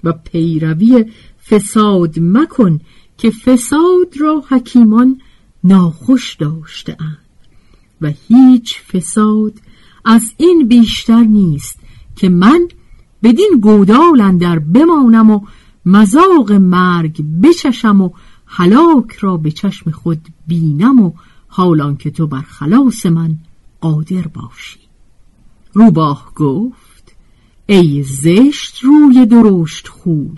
و 0.04 0.12
پیروی 0.12 1.04
فساد 1.48 2.18
مکن 2.20 2.80
که 3.18 3.30
فساد 3.30 4.14
را 4.20 4.44
حکیمان 4.48 5.20
ناخوش 5.64 6.34
داشته 6.34 6.96
اند. 7.00 7.25
و 8.00 8.12
هیچ 8.28 8.80
فساد 8.80 9.52
از 10.04 10.22
این 10.36 10.68
بیشتر 10.68 11.22
نیست 11.22 11.78
که 12.16 12.28
من 12.28 12.68
بدین 13.22 13.60
گودال 13.62 14.20
اندر 14.20 14.58
بمانم 14.58 15.30
و 15.30 15.40
مزاق 15.86 16.52
مرگ 16.52 17.24
بچشم 17.42 18.00
و 18.00 18.10
هلاک 18.46 19.12
را 19.12 19.36
به 19.36 19.50
چشم 19.50 19.90
خود 19.90 20.28
بینم 20.46 21.00
و 21.00 21.12
حالان 21.48 21.96
که 21.96 22.10
تو 22.10 22.26
بر 22.26 22.40
خلاص 22.40 23.06
من 23.06 23.36
قادر 23.80 24.26
باشی. 24.26 24.78
روباه 25.72 26.32
گفت 26.36 27.16
ای 27.66 28.02
زشت 28.02 28.84
روی 28.84 29.26
درشت 29.26 29.88
خوی 29.88 30.30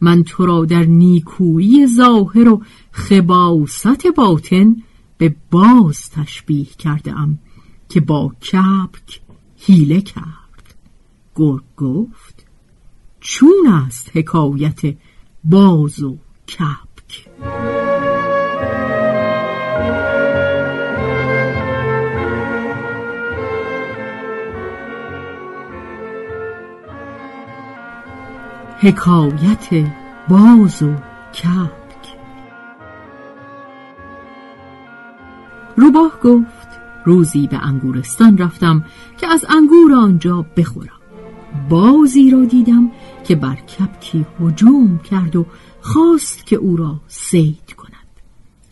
من 0.00 0.24
تو 0.24 0.46
را 0.46 0.64
در 0.64 0.84
نیکویی 0.84 1.86
ظاهر 1.86 2.48
و 2.48 2.62
خباست 2.90 4.06
باطن 4.16 4.76
به 5.18 5.34
باز 5.50 6.10
تشبیه 6.10 6.64
کرده 6.64 7.12
ام 7.12 7.38
که 7.88 8.00
با 8.00 8.28
کبک 8.28 9.20
هیله 9.56 10.00
کرد. 10.00 10.74
گرگ 11.34 11.62
گفت 11.76 12.46
چون 13.20 13.66
است 13.86 14.10
حکایت 14.14 14.80
باز 15.44 16.02
و 16.02 16.18
کبک. 16.48 17.28
حکایت 28.80 29.92
باز 30.28 30.82
و 30.82 30.94
کبک. 31.32 31.77
روباه 35.98 36.20
گفت 36.20 36.68
روزی 37.04 37.46
به 37.46 37.56
انگورستان 37.56 38.38
رفتم 38.38 38.84
که 39.20 39.26
از 39.26 39.44
انگور 39.48 39.94
آنجا 39.94 40.46
بخورم. 40.56 40.98
بازی 41.68 42.30
را 42.30 42.44
دیدم 42.44 42.90
که 43.24 43.36
بر 43.36 43.54
کپکی 43.54 44.26
هجوم 44.40 44.98
کرد 44.98 45.36
و 45.36 45.46
خواست 45.80 46.46
که 46.46 46.56
او 46.56 46.76
را 46.76 47.00
سید 47.08 47.74
کند. 47.76 47.92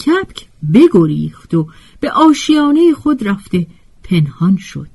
کپک 0.07 0.47
بگریخت 0.75 1.55
و 1.55 1.69
به 2.01 2.11
آشیانه 2.11 2.93
خود 2.93 3.29
رفته 3.29 3.67
پنهان 4.03 4.57
شد. 4.57 4.89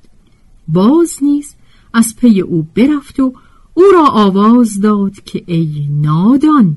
باز 0.68 1.18
نیز 1.22 1.54
از 1.94 2.16
پی 2.16 2.40
او 2.40 2.66
برفت 2.74 3.20
و 3.20 3.32
او 3.74 3.82
را 3.92 4.06
آواز 4.06 4.80
داد 4.80 5.14
که 5.24 5.42
ای 5.46 5.88
نادان 5.90 6.76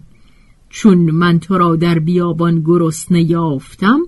چون 0.69 0.97
من 1.11 1.39
تو 1.39 1.57
را 1.57 1.75
در 1.75 1.99
بیابان 1.99 2.61
گرسنه 2.61 3.21
یافتم 3.21 3.99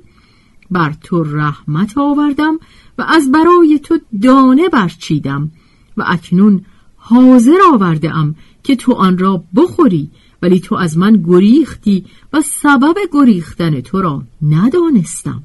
بر 0.72 0.94
تو 1.04 1.24
رحمت 1.24 1.98
آوردم 1.98 2.60
و 2.98 3.06
از 3.08 3.32
برای 3.32 3.80
تو 3.84 4.00
دانه 4.22 4.70
برچیدم 4.70 5.52
و 5.98 6.04
اکنون 6.08 6.66
حاضر 6.96 7.58
آورده 7.74 8.16
ام 8.16 8.36
که 8.64 8.76
تو 8.76 8.94
آن 8.94 9.18
را 9.18 9.44
بخوری 9.56 10.12
ولی 10.42 10.60
تو 10.60 10.76
از 10.76 10.98
من 10.98 11.24
گریختی 11.28 12.06
و 12.34 12.42
سبب 12.42 12.96
گریختن 13.12 13.82
تو 13.82 14.02
را 14.02 14.24
ندانستم. 14.42 15.44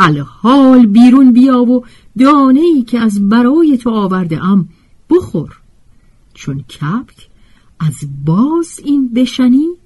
الحال 0.00 0.86
بیرون 0.86 1.32
بیا 1.32 1.62
و 1.62 1.84
دانه 2.18 2.60
ای 2.60 2.82
که 2.82 3.00
از 3.00 3.28
برای 3.28 3.78
تو 3.78 3.90
آورده 3.90 4.44
ام 4.44 4.68
بخور. 5.10 5.60
چون 6.34 6.58
کپک 6.62 7.28
از 7.80 7.94
باز 8.24 8.80
این 8.84 9.08
بشنید 9.08 9.78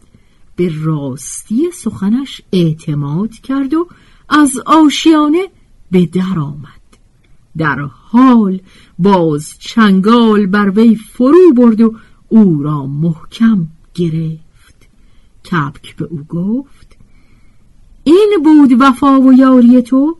به 0.56 0.72
راستی 0.82 1.70
سخنش 1.70 2.42
اعتماد 2.52 3.30
کرد 3.30 3.74
و 3.74 3.88
از 4.30 4.58
آشیانه 4.66 5.48
به 5.90 6.06
در 6.06 6.38
آمد. 6.38 6.80
در 7.56 7.80
حال 7.80 8.60
باز 8.98 9.54
چنگال 9.58 10.46
بر 10.46 10.70
وی 10.70 10.94
فرو 10.94 11.52
برد 11.56 11.80
و 11.80 11.94
او 12.28 12.62
را 12.62 12.86
محکم 12.86 13.68
گرفت. 13.94 14.88
کپک 15.44 15.96
به 15.96 16.04
او 16.04 16.24
گفت 16.28 16.96
این 18.04 18.40
بود 18.44 18.76
وفا 18.80 19.20
و 19.20 19.32
یاری 19.32 19.82
تو؟ 19.82 20.16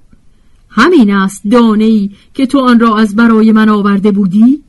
همین 0.68 1.10
است 1.10 1.42
دانه 1.50 1.84
ای 1.84 2.10
که 2.34 2.46
تو 2.46 2.58
آن 2.58 2.80
را 2.80 2.96
از 2.96 3.16
برای 3.16 3.52
من 3.52 3.68
آورده 3.68 4.10
بودی؟ 4.10 4.62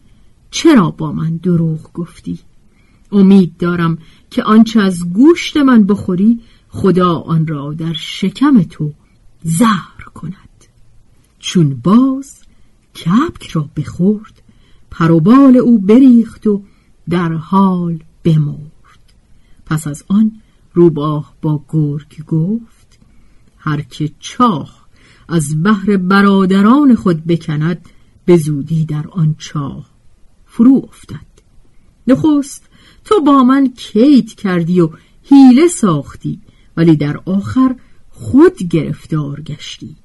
چرا 0.51 0.91
با 0.91 1.12
من 1.12 1.38
دروغ 1.38 1.93
گفتی؟ 1.93 2.39
امید 3.12 3.58
دارم 3.58 3.97
که 4.30 4.43
آنچه 4.43 4.82
از 4.82 5.13
گوشت 5.13 5.58
من 5.58 5.84
بخوری 5.84 6.39
خدا 6.69 7.15
آن 7.15 7.47
را 7.47 7.73
در 7.73 7.93
شکم 7.93 8.63
تو 8.63 8.93
زهر 9.43 10.04
کند. 10.13 10.36
چون 11.39 11.75
باز 11.75 12.34
کپک 12.95 13.47
را 13.47 13.69
بخورد 13.75 14.41
پروبال 14.91 15.58
او 15.58 15.80
بریخت 15.80 16.47
و 16.47 16.63
در 17.10 17.34
حال 17.34 18.04
بمرد. 18.23 19.13
پس 19.65 19.88
از 19.88 20.04
آن 20.08 20.32
روباه 20.73 21.34
با 21.41 21.63
گرگ 21.69 22.25
گفت 22.25 22.99
هر 23.58 23.82
که 23.82 24.12
چاه 24.19 24.88
از 25.27 25.63
بحر 25.63 25.97
برادران 25.97 26.95
خود 26.95 27.25
بکند 27.25 27.89
به 28.25 28.38
زودی 28.38 28.86
در 28.86 29.08
آن 29.08 29.36
چاه 29.38 29.86
فرو 30.45 30.82
افتد. 30.89 31.32
نخست 32.08 32.69
تو 33.06 33.21
با 33.21 33.43
من 33.43 33.67
کیت 33.67 34.27
کردی 34.27 34.82
و 34.82 34.89
حیله 35.23 35.67
ساختی 35.67 36.39
ولی 36.77 36.95
در 36.95 37.17
آخر 37.25 37.75
خود 38.21 38.57
گرفتار 38.57 39.41
گشتی. 39.41 39.95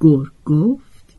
گرگ 0.00 0.32
گفت 0.44 1.16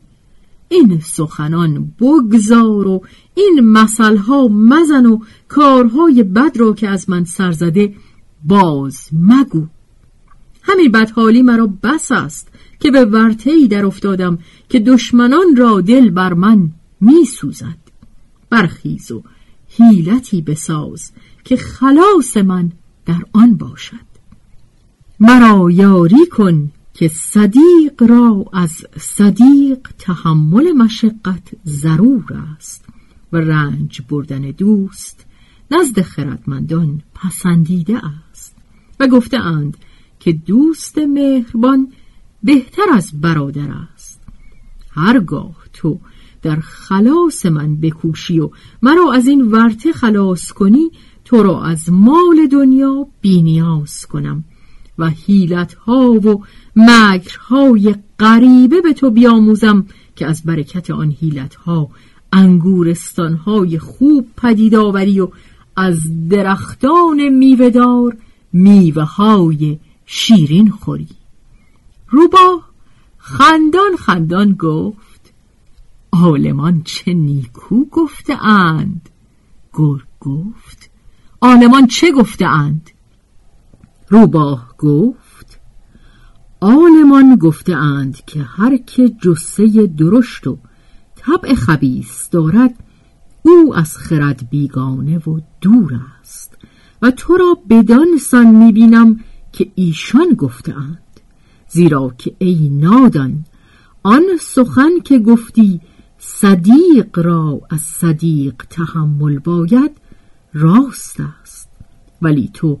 این 0.68 1.00
سخنان 1.00 1.92
بگذار 2.00 2.88
و 2.88 3.02
این 3.34 3.60
مسئلها 3.60 4.48
مزن 4.48 5.06
و 5.06 5.18
کارهای 5.48 6.22
بد 6.22 6.56
را 6.56 6.72
که 6.72 6.88
از 6.88 7.10
من 7.10 7.24
سرزده 7.24 7.94
باز 8.44 9.08
مگو. 9.12 9.66
همین 10.62 10.92
بدحالی 10.92 11.42
مرا 11.42 11.66
بس 11.82 12.12
است 12.12 12.48
که 12.80 12.90
به 12.90 13.04
ورطه‌ای 13.04 13.68
در 13.68 13.86
افتادم 13.86 14.38
که 14.68 14.80
دشمنان 14.80 15.56
را 15.56 15.80
دل 15.80 16.10
بر 16.10 16.32
من 16.34 16.70
می 17.00 17.24
سوزد 17.24 17.78
برخیز 18.50 19.12
و 19.12 19.22
حیلتی 19.68 20.42
بساز 20.42 21.12
که 21.44 21.56
خلاص 21.56 22.36
من 22.36 22.72
در 23.06 23.22
آن 23.32 23.56
باشد. 23.56 24.13
مرا 25.26 25.70
یاری 25.70 26.26
کن 26.26 26.70
که 26.94 27.08
صدیق 27.08 28.02
را 28.02 28.44
از 28.52 28.86
صدیق 28.96 29.78
تحمل 29.98 30.72
مشقت 30.72 31.42
ضرور 31.66 32.24
است 32.54 32.84
و 33.32 33.36
رنج 33.36 34.02
بردن 34.10 34.40
دوست 34.40 35.26
نزد 35.70 36.00
خردمندان 36.00 37.02
پسندیده 37.14 38.00
است 38.30 38.56
و 39.00 39.06
گفته 39.06 39.38
اند 39.38 39.76
که 40.20 40.32
دوست 40.32 40.98
مهربان 40.98 41.92
بهتر 42.42 42.86
از 42.92 43.20
برادر 43.20 43.70
است. 43.94 44.20
هرگاه 44.90 45.56
تو 45.72 46.00
در 46.42 46.56
خلاص 46.56 47.46
من 47.46 47.76
بکوشی 47.76 48.40
و 48.40 48.50
مرا 48.82 49.12
از 49.12 49.26
این 49.26 49.42
ورته 49.42 49.92
خلاص 49.92 50.52
کنی 50.52 50.90
تو 51.24 51.42
را 51.42 51.64
از 51.64 51.90
مال 51.90 52.46
دنیا 52.52 53.06
بینیاز 53.20 54.06
کنم. 54.06 54.44
و 54.98 55.10
ها 55.86 56.10
و 56.10 56.44
مکرهای 56.76 57.94
غریبه 58.18 58.80
به 58.80 58.92
تو 58.92 59.10
بیاموزم 59.10 59.86
که 60.16 60.26
از 60.26 60.42
برکت 60.42 60.90
آن 60.90 61.16
ها 61.64 61.88
انگورستانهای 62.32 63.78
خوب 63.78 64.26
پدید 64.36 64.74
آوری 64.74 65.20
و 65.20 65.28
از 65.76 66.28
درختان 66.28 67.28
میوهدار 67.28 68.16
میوه 68.52 69.02
های 69.02 69.78
شیرین 70.06 70.70
خوری. 70.70 71.08
روبا 72.08 72.60
خندان 73.18 73.96
خندان 73.98 74.52
گفت 74.52 75.32
آلمان 76.10 76.82
چه 76.82 77.14
نیکو 77.14 77.84
گفته 77.84 78.44
اند. 78.44 79.08
گرگ 79.72 80.06
گفت 80.20 80.90
آلمان 81.40 81.86
چه 81.86 82.12
گفته 82.12 82.46
اند؟ 82.46 82.90
روباه 84.08 84.74
گفت 84.78 85.60
آلمان 86.60 87.36
گفته 87.36 87.76
اند 87.76 88.16
که 88.26 88.42
هر 88.42 88.76
که 88.76 89.08
جسه 89.08 89.86
درشت 89.86 90.46
و 90.46 90.58
طبع 91.16 91.54
خبیس 91.54 92.30
دارد 92.30 92.74
او 93.42 93.74
از 93.76 93.96
خرد 93.96 94.50
بیگانه 94.50 95.18
و 95.18 95.40
دور 95.60 96.00
است 96.20 96.58
و 97.02 97.10
تو 97.10 97.36
را 97.36 97.58
بدان 97.70 98.16
سان 98.20 98.46
می‌بینم 98.46 99.20
که 99.52 99.70
ایشان 99.74 100.34
گفته 100.38 100.76
اند. 100.76 100.98
زیرا 101.68 102.14
که 102.18 102.34
ای 102.38 102.68
نادان 102.68 103.44
آن 104.02 104.22
سخن 104.40 105.00
که 105.04 105.18
گفتی 105.18 105.80
صدیق 106.18 107.18
را 107.18 107.60
از 107.70 107.80
صدیق 107.80 108.54
تحمل 108.70 109.38
باید 109.38 109.90
راست 110.54 111.20
است. 111.42 111.68
ولی 112.22 112.50
تو 112.54 112.78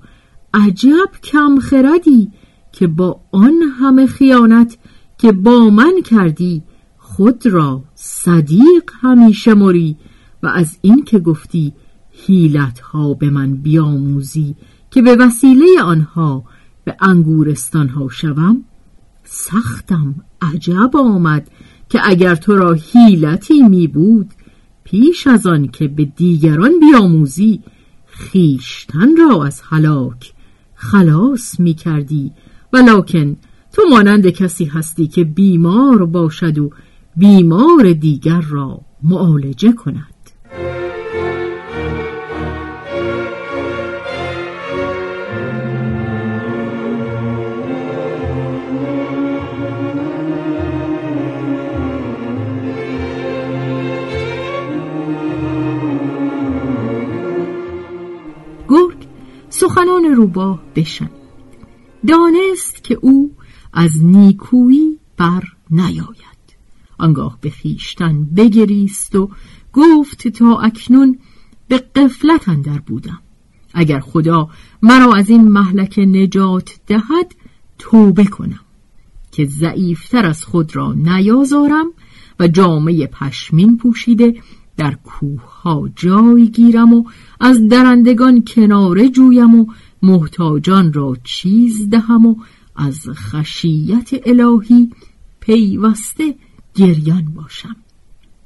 عجب 0.54 1.10
کم 1.24 1.58
خردی 1.58 2.30
که 2.72 2.86
با 2.86 3.20
آن 3.32 3.54
همه 3.80 4.06
خیانت 4.06 4.78
که 5.18 5.32
با 5.32 5.70
من 5.70 6.02
کردی 6.04 6.62
خود 6.98 7.46
را 7.46 7.84
صدیق 7.94 8.90
همیشه 9.00 9.54
مری 9.54 9.96
و 10.42 10.46
از 10.46 10.78
این 10.80 11.04
که 11.04 11.18
گفتی 11.18 11.72
حیلت 12.10 12.80
ها 12.80 13.14
به 13.14 13.30
من 13.30 13.56
بیاموزی 13.56 14.56
که 14.90 15.02
به 15.02 15.16
وسیله 15.16 15.82
آنها 15.82 16.44
به 16.84 16.96
انگورستان 17.00 17.88
ها 17.88 18.08
شوم 18.08 18.64
سختم 19.24 20.14
عجب 20.42 20.90
آمد 20.96 21.50
که 21.88 22.00
اگر 22.04 22.34
تو 22.34 22.56
را 22.56 22.72
حیلتی 22.72 23.62
می 23.62 23.86
بود 23.86 24.30
پیش 24.84 25.26
از 25.26 25.46
آن 25.46 25.68
که 25.68 25.88
به 25.88 26.04
دیگران 26.04 26.72
بیاموزی 26.80 27.60
خیشتن 28.06 29.16
را 29.16 29.44
از 29.44 29.60
هلاک 29.60 30.33
خلاص 30.84 31.60
می 31.60 31.74
کردی 31.74 32.32
ولیکن 32.72 33.36
تو 33.72 33.82
مانند 33.90 34.28
کسی 34.28 34.64
هستی 34.64 35.06
که 35.06 35.24
بیمار 35.24 36.06
باشد 36.06 36.58
و 36.58 36.70
بیمار 37.16 37.92
دیگر 37.92 38.40
را 38.40 38.80
معالجه 39.02 39.72
کند. 39.72 40.13
سخنان 59.74 60.04
روباه 60.04 60.62
بشنید 60.76 61.10
دانست 62.06 62.84
که 62.84 62.98
او 63.02 63.32
از 63.72 64.04
نیکویی 64.04 64.98
بر 65.16 65.42
نیاید. 65.70 66.56
آنگاه 66.98 67.38
به 67.40 67.50
خیشتن 67.50 68.24
بگریست 68.24 69.16
و 69.16 69.30
گفت 69.72 70.28
تا 70.28 70.58
اکنون 70.58 71.18
به 71.68 71.78
قفلت 71.78 72.48
اندر 72.48 72.78
بودم. 72.78 73.20
اگر 73.74 74.00
خدا 74.00 74.48
مرا 74.82 75.14
از 75.14 75.30
این 75.30 75.48
محلک 75.48 75.98
نجات 75.98 76.80
دهد 76.86 77.34
توبه 77.78 78.24
کنم 78.24 78.60
که 79.32 79.44
ضعیفتر 79.44 80.26
از 80.26 80.44
خود 80.44 80.76
را 80.76 80.92
نیازارم 80.92 81.86
و 82.40 82.48
جامعه 82.48 83.06
پشمین 83.06 83.76
پوشیده 83.76 84.34
در 84.76 84.94
کوه 84.94 85.40
ها 85.40 85.88
جای 85.96 86.48
گیرم 86.48 86.92
و 86.94 87.04
از 87.40 87.68
درندگان 87.68 88.44
کناره 88.44 89.08
جویم 89.08 89.54
و 89.54 89.66
محتاجان 90.02 90.92
را 90.92 91.16
چیز 91.24 91.88
دهم 91.90 92.26
و 92.26 92.36
از 92.76 93.08
خشیت 93.08 94.10
الهی 94.26 94.90
پیوسته 95.40 96.34
گریان 96.74 97.24
باشم. 97.24 97.76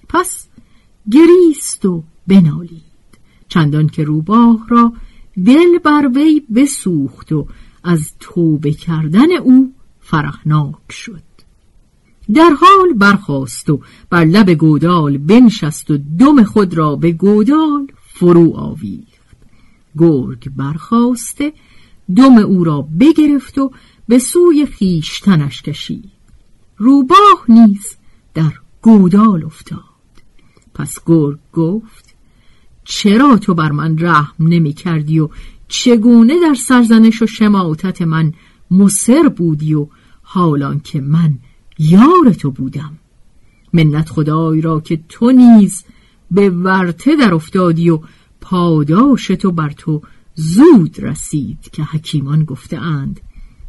پس 0.08 0.48
گریست 1.10 1.86
و 1.86 2.04
بنالید. 2.26 2.82
چندان 3.48 3.86
که 3.86 4.04
روباه 4.04 4.66
را 4.68 4.92
دل 5.46 5.78
بر 5.84 6.10
وی 6.14 6.42
بسوخت 6.54 7.32
و 7.32 7.46
از 7.84 8.12
توبه 8.20 8.72
کردن 8.72 9.32
او 9.32 9.72
فرحناک 10.00 10.92
شد. 10.92 11.27
در 12.34 12.50
حال 12.60 12.92
برخاست 12.92 13.70
و 13.70 13.80
بر 14.10 14.24
لب 14.24 14.50
گودال 14.50 15.18
بنشست 15.18 15.90
و 15.90 15.98
دم 16.18 16.44
خود 16.44 16.74
را 16.74 16.96
به 16.96 17.12
گودال 17.12 17.86
فرو 18.14 18.56
آویخت. 18.56 19.36
گرگ 19.98 20.50
برخواسته 20.56 21.52
دم 22.16 22.38
او 22.38 22.64
را 22.64 22.88
بگرفت 23.00 23.58
و 23.58 23.70
به 24.08 24.18
سوی 24.18 24.66
خیشتنش 24.66 25.62
کشید. 25.62 26.10
روباه 26.76 27.44
نیز 27.48 27.96
در 28.34 28.52
گودال 28.82 29.44
افتاد. 29.44 29.78
پس 30.74 30.98
گرگ 31.06 31.38
گفت 31.52 32.14
چرا 32.84 33.36
تو 33.36 33.54
بر 33.54 33.72
من 33.72 33.98
رحم 33.98 34.34
نمی 34.38 34.72
کردی 34.72 35.18
و 35.18 35.28
چگونه 35.68 36.34
در 36.40 36.54
سرزنش 36.54 37.22
و 37.22 37.26
شماتت 37.26 38.02
من 38.02 38.32
مصر 38.70 39.28
بودی 39.28 39.74
و 39.74 39.86
حالان 40.22 40.80
که 40.80 41.00
من 41.00 41.38
یار 41.78 42.32
تو 42.32 42.50
بودم. 42.50 42.98
منت 43.72 44.08
خدای 44.08 44.60
را 44.60 44.80
که 44.80 45.00
تو 45.08 45.32
نیز 45.32 45.84
به 46.30 46.50
ورته 46.50 47.16
در 47.16 47.34
افتادی 47.34 47.90
و 47.90 48.00
پاداش 48.40 49.26
تو 49.26 49.52
بر 49.52 49.70
تو 49.70 50.02
زود 50.34 51.00
رسید 51.00 51.70
که 51.72 51.82
حکیمان 51.82 52.44
گفته 52.44 52.78
اند. 52.78 53.20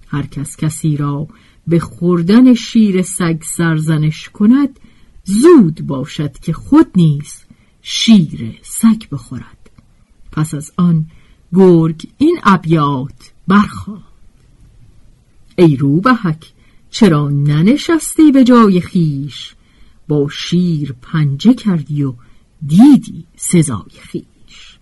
هر 0.08 0.26
کس 0.26 0.58
کسی 0.58 0.98
را 0.98 1.28
به 1.68 1.80
خوردن 1.80 2.54
شیر 2.54 3.02
سگ 3.02 3.42
سرزنش 3.44 4.30
کند 4.30 4.80
زود 5.24 5.82
باشد 5.82 6.40
که 6.40 6.54
خود 6.54 6.88
نیز 6.96 7.36
شیر 7.82 8.60
سگ 8.62 9.04
بخورد. 9.12 9.70
پس 10.32 10.54
از 10.54 10.72
آن 10.78 11.06
گرگ 11.54 12.10
این 12.18 12.40
ابیات 12.44 13.32
برخواد 13.48 14.04
ای 15.58 15.76
روبهک 15.76 16.52
چرا 16.92 17.30
ننشستی 17.30 18.32
به 18.32 18.44
جای 18.44 18.82
خیش؟ 18.82 19.56
با 20.08 20.30
شیر 20.30 20.96
پنجه 21.02 21.54
کردی 21.54 22.04
و 22.04 22.14
دیدی 22.66 23.26
سزای 23.36 24.00
خیش. 24.02 24.80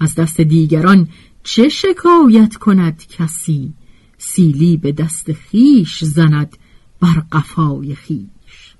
از 0.00 0.14
دست 0.14 0.40
دیگران 0.40 1.08
چه 1.42 1.68
شکایت 1.68 2.56
کند 2.56 3.06
کسی؟ 3.08 3.72
سیلی 4.18 4.76
به 4.76 4.92
دست 4.92 5.32
خیش 5.32 6.04
زند 6.04 6.56
بر 7.00 7.22
قفای 7.32 7.94
خیش. 7.94 8.74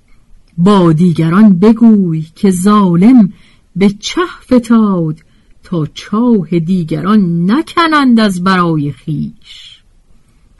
با 0.57 0.93
دیگران 0.93 1.59
بگوی 1.59 2.25
که 2.35 2.51
ظالم 2.51 3.33
به 3.75 3.89
چه 3.89 4.21
فتاد 4.25 5.19
تا 5.63 5.85
چاه 5.85 6.59
دیگران 6.59 7.51
نکنند 7.51 8.19
از 8.19 8.43
برای 8.43 8.91
خیش. 8.91 9.81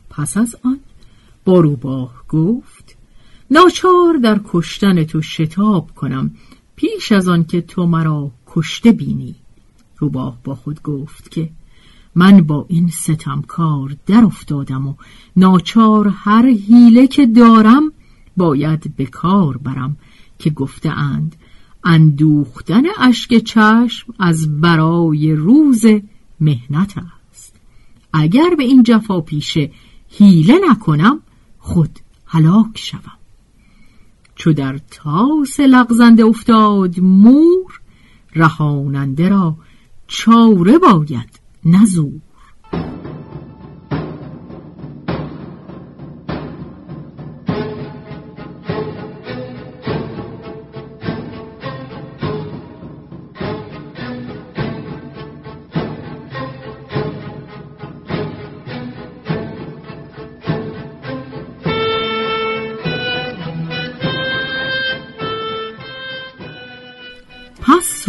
پس 0.10 0.38
از 0.38 0.56
آن 0.64 0.80
با 1.46 1.60
روباه 1.60 2.24
گفت. 2.30 2.98
ناچار 3.52 4.18
در 4.24 4.40
کشتن 4.46 5.04
تو 5.04 5.22
شتاب 5.22 5.92
کنم 5.96 6.32
پیش 6.76 7.12
از 7.12 7.28
آن 7.28 7.44
که 7.44 7.62
تو 7.62 7.86
مرا 7.86 8.32
کشته 8.48 8.92
بینی. 8.92 9.36
روباه 9.98 10.38
با 10.44 10.56
خود 10.56 10.82
گفت 10.82 11.32
که 11.32 11.50
من 12.16 12.42
با 12.42 12.66
این 12.70 12.88
ستمکار 12.88 13.96
در 14.06 14.24
افتادم 14.24 14.88
و 14.88 14.94
ناچار 15.36 16.08
هر 16.08 16.46
حیله 16.46 17.08
که 17.08 17.26
دارم 17.26 17.92
باید 18.38 18.96
به 18.96 19.06
کار 19.06 19.58
برم 19.58 19.98
که 20.40 20.50
گفته 20.50 20.90
اند 20.90 21.36
اندوختن 21.84 22.84
اشک 23.00 23.38
چشم 23.38 24.14
از 24.20 24.62
برای 24.62 25.34
روز 25.34 25.86
مهنت 26.40 26.96
است. 27.32 27.56
اگر 28.14 28.56
به 28.58 28.64
این 28.64 28.84
جفا 28.84 29.22
پیشه 29.22 29.72
حیله 30.10 30.60
نکنم 30.70 31.22
خود 31.70 32.00
هلاک 32.26 32.78
شوم. 32.78 33.18
چو 34.36 34.54
در 34.54 34.78
تاس 34.92 35.60
لغزنده 35.60 36.26
افتاد 36.26 37.00
مور 37.00 37.82
رهاننده 38.36 39.30
را 39.30 39.56
چاره 40.08 40.78
باید 40.78 41.40
نزور 41.66 42.22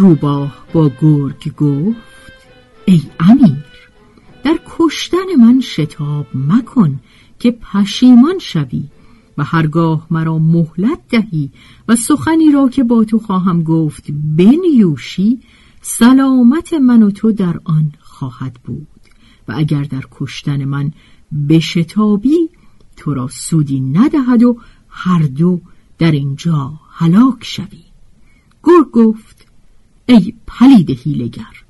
روباه 0.01 0.67
با 0.73 0.91
گرگ 1.01 1.55
گفت 1.57 2.33
ای 2.85 3.03
امیر 3.21 3.65
در 4.45 4.59
کشتن 4.79 5.35
من 5.41 5.61
شتاب 5.61 6.27
مکن 6.35 7.01
که 7.39 7.51
پشیمان 7.51 8.39
شوی 8.39 8.85
و 9.39 9.45
هرگاه 9.45 10.07
مرا 10.11 10.39
مهلت 10.39 10.99
دهی 11.09 11.51
و 11.89 11.97
سخنی 11.97 12.53
را 12.53 12.69
که 12.69 12.85
با 12.85 13.05
تو 13.05 13.19
خواهم 13.19 13.63
گفت 13.63 14.07
بنیوشی 14.37 15.41
سلامت 15.81 16.73
من 16.73 17.03
و 17.03 17.11
تو 17.11 17.33
در 17.33 17.61
آن 17.65 17.93
خواهد 18.01 18.55
بود. 18.65 18.89
و 19.49 19.55
اگر 19.57 19.83
در 19.83 20.05
کشتن 20.11 20.65
من 20.65 20.93
بشتابی 21.49 22.51
تو 22.97 23.15
را 23.15 23.29
سودی 23.29 23.81
ندهد 23.81 24.43
و 24.43 24.59
هر 24.89 25.23
دو 25.23 25.61
در 25.99 26.11
اینجا 26.11 26.73
هلاک 26.91 27.45
شوی. 27.45 27.85
گرگ 28.63 28.91
گفت 28.93 29.40
ای 30.07 30.35
پلید 30.47 30.91
هیلگر 30.91 31.65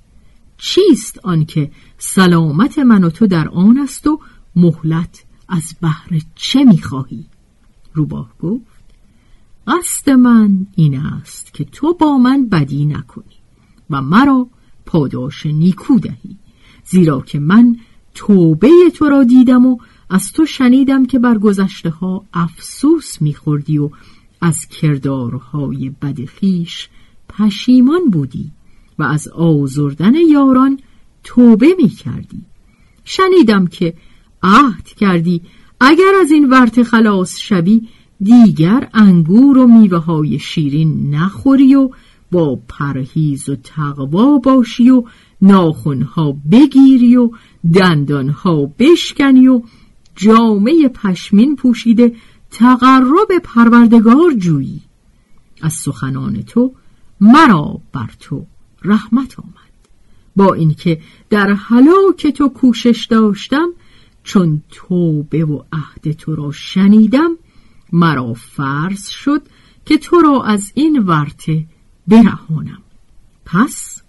چیست 0.59 1.19
آنکه 1.23 1.71
سلامت 1.99 2.79
من 2.79 3.05
و 3.05 3.11
تو 3.11 3.27
در 3.27 3.49
آن 3.49 3.79
است 3.79 4.07
و 4.07 4.21
مهلت 4.57 5.25
از 5.49 5.75
بهر 5.81 6.21
چه 6.35 6.65
می‌خواهی؟ 6.65 7.27
روباه 7.95 8.31
گفت 8.41 8.81
قصد 9.67 10.11
من 10.11 10.67
این 10.77 10.99
است 10.99 11.55
که 11.55 11.65
تو 11.65 11.95
با 11.95 12.19
من 12.19 12.49
بدی 12.49 12.85
نکنی 12.85 13.25
و 13.91 14.03
مرا 14.03 14.47
پاداش 14.87 15.47
نیکو 15.47 15.99
دهی 15.99 16.37
زیرا 16.85 17.21
که 17.21 17.39
من 17.39 17.77
توبه 18.15 18.71
تو 18.95 19.09
را 19.09 19.25
دیدم 19.25 19.67
و 19.67 19.79
از 20.11 20.33
تو 20.33 20.47
شنیدم 20.47 21.07
که 21.07 21.19
بر 21.19 21.39
گذشته 21.39 21.91
ها 21.91 22.25
افسوس 22.35 23.23
میخوردی 23.23 23.79
و 23.79 23.91
از 24.41 24.67
کردارهای 24.67 25.91
بدخیش 26.03 26.89
پشیمان 27.39 28.11
بودی 28.11 28.53
و 28.99 29.03
از 29.03 29.29
آزردن 29.29 30.15
یاران 30.15 30.79
توبه 31.25 31.75
می 31.79 31.89
کردی 31.89 32.45
شنیدم 33.05 33.67
که 33.67 33.95
عهد 34.43 34.85
کردی. 34.85 35.43
اگر 35.81 36.13
از 36.21 36.31
این 36.31 36.51
ورت 36.51 36.83
خلاص 36.83 37.39
شوی 37.39 37.89
دیگر 38.21 38.89
انگور 38.95 39.59
و 39.59 39.67
میوه 39.67 39.99
های 39.99 40.39
شیرین 40.39 41.15
نخوری 41.15 41.75
و 41.75 41.91
با 42.33 42.59
پرهیز 42.69 43.49
و 43.49 43.57
تقوا 43.57 44.39
باشی 44.39 44.91
و 44.91 45.05
ناخونها 45.43 46.37
بگیری 46.53 47.17
و 47.17 47.31
دندانها 47.75 48.73
بشکنی 48.79 49.49
و 49.49 49.63
جامعه 50.17 50.89
پشمین 50.89 51.57
پوشیده 51.57 52.13
تقرب 52.51 53.39
پروردگار 53.45 54.33
جویی. 54.39 54.81
از 55.63 55.73
سخنان 55.73 56.43
تو 56.43 56.73
مرا 57.21 57.81
بر 57.93 58.11
تو 58.21 58.47
رحمت 58.85 59.39
آمد. 59.41 59.71
با 60.37 60.55
اینکه 60.55 61.01
در 61.31 61.51
هلاک 61.51 62.27
تو 62.27 62.49
کوشش 62.49 63.07
داشتم 63.11 63.69
چون 64.23 64.63
توبه 64.71 65.45
و 65.45 65.63
عهد 65.73 66.13
تو 66.13 66.35
را 66.35 66.53
شنیدم 66.53 67.37
مرا 67.93 68.35
فرض 68.35 69.09
شد 69.09 69.43
که 69.87 69.99
تو 69.99 70.21
را 70.21 70.43
از 70.43 70.73
این 70.75 70.99
ورته 70.99 71.67
برهانم. 72.09 72.83
پس 73.45 74.03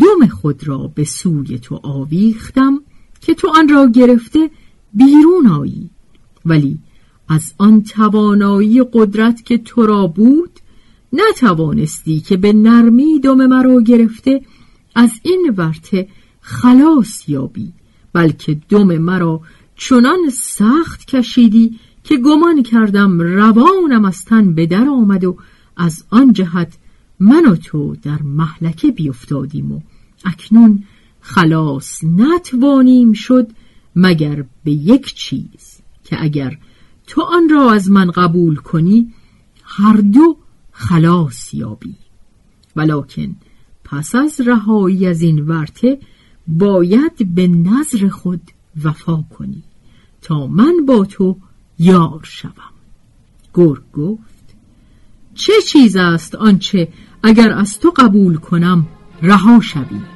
دم 0.00 0.26
خود 0.26 0.68
را 0.68 0.78
به 0.94 1.04
سوی 1.04 1.58
تو 1.58 1.80
آویختم 1.82 2.80
که 3.20 3.34
تو 3.34 3.52
آن 3.56 3.68
را 3.68 3.86
گرفته 3.86 4.50
بیرون 4.94 5.46
آیی. 5.46 5.90
ولی 6.44 6.78
از 7.28 7.54
آن 7.58 7.82
توانایی 7.82 8.84
قدرت 8.92 9.44
که 9.44 9.58
تو 9.58 9.86
را 9.86 10.06
بود 10.06 10.60
نتوانستی 11.14 12.20
که 12.20 12.36
به 12.36 12.52
نرمی 12.52 13.20
دم 13.20 13.46
مرا 13.46 13.80
گرفته 13.80 14.40
از 14.94 15.10
این 15.22 15.54
ورته 15.56 16.08
خلاص 16.40 17.28
یابی 17.28 17.72
بلکه 18.12 18.60
دم 18.68 18.98
مرا 18.98 19.40
چنان 19.76 20.30
سخت 20.32 21.04
کشیدی 21.04 21.78
که 22.04 22.16
گمان 22.16 22.62
کردم 22.62 23.20
روانم 23.20 24.04
از 24.04 24.24
تن 24.24 24.54
به 24.54 24.66
در 24.66 24.88
آمد 24.88 25.24
و 25.24 25.36
از 25.76 26.04
آن 26.10 26.32
جهت 26.32 26.78
من 27.20 27.46
و 27.46 27.56
تو 27.56 27.96
در 28.02 28.22
محلکه 28.22 28.90
بیفتادیم 28.90 29.72
و 29.72 29.80
اکنون 30.24 30.84
خلاص 31.20 32.04
نتوانیم 32.04 33.12
شد 33.12 33.50
مگر 33.96 34.44
به 34.64 34.70
یک 34.70 35.14
چیز 35.14 35.80
که 36.04 36.16
اگر 36.22 36.58
تو 37.06 37.22
آن 37.22 37.48
را 37.48 37.72
از 37.72 37.90
من 37.90 38.10
قبول 38.10 38.56
کنی 38.56 39.12
هر 39.64 39.96
دو 39.96 40.36
خلاص 40.74 41.54
یابی. 41.54 41.96
ولکن 42.76 43.36
پس 43.84 44.14
از 44.14 44.40
رهایی 44.40 45.06
از 45.06 45.22
این 45.22 45.40
ورته 45.40 45.98
باید 46.48 47.34
به 47.34 47.48
نظر 47.48 48.08
خود 48.08 48.40
وفا 48.84 49.16
کنی 49.16 49.62
تا 50.22 50.46
من 50.46 50.86
با 50.86 51.04
تو 51.04 51.36
یار 51.78 52.20
شوم. 52.22 52.74
گرگ 53.54 53.82
گفت 53.92 54.54
چه 55.34 55.52
چیز 55.66 55.96
است 55.96 56.34
آنچه 56.34 56.88
اگر 57.22 57.52
از 57.52 57.80
تو 57.80 57.92
قبول 57.96 58.36
کنم 58.36 58.86
رها 59.22 59.60
شوی؟ 59.60 60.13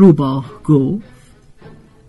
روباه 0.00 0.62
گفت 0.64 1.04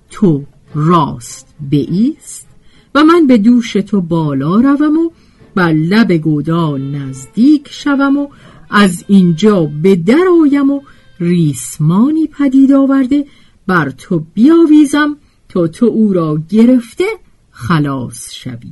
تو 0.10 0.44
راست 0.76 1.56
بیست 1.70 2.48
و 2.96 3.04
من 3.04 3.28
به 3.28 3.38
دوش 3.38 3.74
تو 3.74 4.02
بالا 4.02 4.56
روم 4.60 4.98
و 4.98 5.10
بر 5.56 5.74
لب 5.74 6.12
گودال 6.12 6.82
نزدیک 6.82 7.68
شوم 7.72 8.18
و 8.18 8.28
از 8.70 9.04
اینجا 9.08 9.66
به 9.66 9.96
در 9.96 10.26
آیم 10.42 10.72
و 10.72 10.82
ریسمانی 11.20 12.28
پدید 12.28 12.72
آورده 12.72 13.26
بر 13.68 13.90
تو 13.90 14.26
بیاویزم 14.34 15.18
تا 15.50 15.68
تو 15.68 15.86
او 15.86 16.14
را 16.14 16.40
گرفته 16.50 17.06
خلاص 17.52 18.34
شوی. 18.34 18.72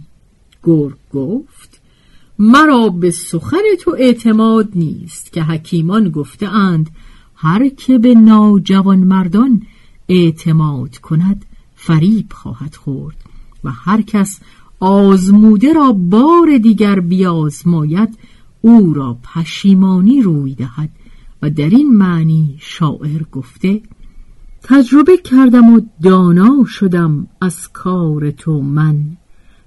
گرگ 0.63 0.97
گفت 1.13 1.81
مرا 2.39 2.89
به 2.89 3.11
سخن 3.11 3.63
تو 3.79 3.95
اعتماد 3.99 4.69
نیست 4.75 5.33
که 5.33 5.43
حکیمان 5.43 6.09
گفته 6.09 6.47
اند 6.47 6.89
هر 7.41 7.69
که 7.69 7.97
به 7.97 8.15
ناجوان 8.15 8.99
مردان 8.99 9.61
اعتماد 10.09 10.97
کند 10.97 11.45
فریب 11.75 12.33
خواهد 12.33 12.75
خورد 12.75 13.15
و 13.63 13.71
هر 13.71 14.01
کس 14.01 14.39
آزموده 14.79 15.73
را 15.73 15.91
بار 15.91 16.57
دیگر 16.57 16.99
بیازماید 16.99 18.17
او 18.61 18.93
را 18.93 19.17
پشیمانی 19.23 20.21
روی 20.21 20.55
دهد 20.55 20.89
و 21.41 21.49
در 21.49 21.69
این 21.69 21.97
معنی 21.97 22.57
شاعر 22.59 23.23
گفته 23.31 23.81
تجربه 24.63 25.17
کردم 25.17 25.73
و 25.73 25.81
دانا 26.03 26.65
شدم 26.67 27.27
از 27.41 27.69
کار 27.73 28.31
تو 28.31 28.61
من. 28.61 29.17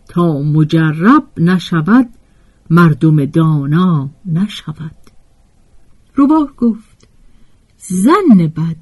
تا 0.08 0.42
مجرب 0.42 1.24
نشود 1.38 2.08
مردم 2.70 3.24
دانا 3.24 4.10
نشود. 4.26 4.96
روباه 6.14 6.52
گفت 6.56 6.91
زن 7.86 8.46
بد 8.56 8.76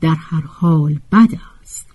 در 0.00 0.14
هر 0.14 0.42
حال 0.46 1.00
بد 1.12 1.30
است 1.62 1.86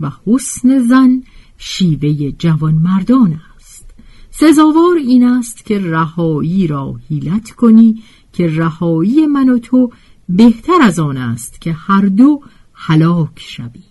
و 0.00 0.10
حسن 0.26 0.78
زن 0.78 1.22
شیوه 1.58 2.30
جوان 2.30 2.74
مردان 2.74 3.40
است. 3.56 3.90
سزاوار 4.30 4.96
این 4.96 5.24
است 5.24 5.64
که 5.64 5.78
رهایی 5.78 6.66
را 6.66 6.94
حیلت 7.08 7.50
کنی 7.50 8.02
که 8.32 8.46
رهایی 8.46 9.26
من 9.26 9.48
و 9.48 9.58
تو 9.58 9.92
بهتر 10.28 10.82
از 10.82 10.98
آن 10.98 11.16
است 11.16 11.60
که 11.60 11.72
هر 11.72 12.00
دو 12.00 12.42
هلاک 12.74 13.40
شوی. 13.40 13.82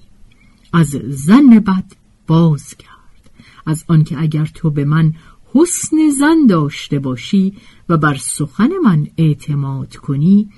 از 0.73 0.87
زن 1.07 1.59
بد 1.59 1.91
باز 2.27 2.75
کرد 2.75 3.31
از 3.65 3.85
آنکه 3.87 4.21
اگر 4.21 4.45
تو 4.45 4.69
به 4.69 4.85
من 4.85 5.13
حسن 5.53 6.09
زن 6.19 6.45
داشته 6.49 6.99
باشی 6.99 7.53
و 7.89 7.97
بر 7.97 8.15
سخن 8.15 8.69
من 8.83 9.07
اعتماد 9.17 9.95
کنی 9.95 10.49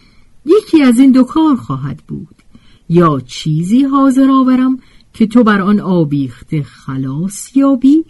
یکی 0.46 0.84
از 0.84 1.00
این 1.00 1.12
دو 1.12 1.24
کار 1.24 1.56
خواهد 1.56 2.04
بود. 2.08 2.36
یا 2.90 3.20
چیزی 3.20 3.84
حاضر 3.84 4.32
آورم 4.32 4.80
که 5.14 5.28
تو 5.28 5.44
بر 5.44 5.62
آن 5.62 5.80
آبیخته 5.80 6.64
خلاص 6.64 7.58
یابی 7.58 8.06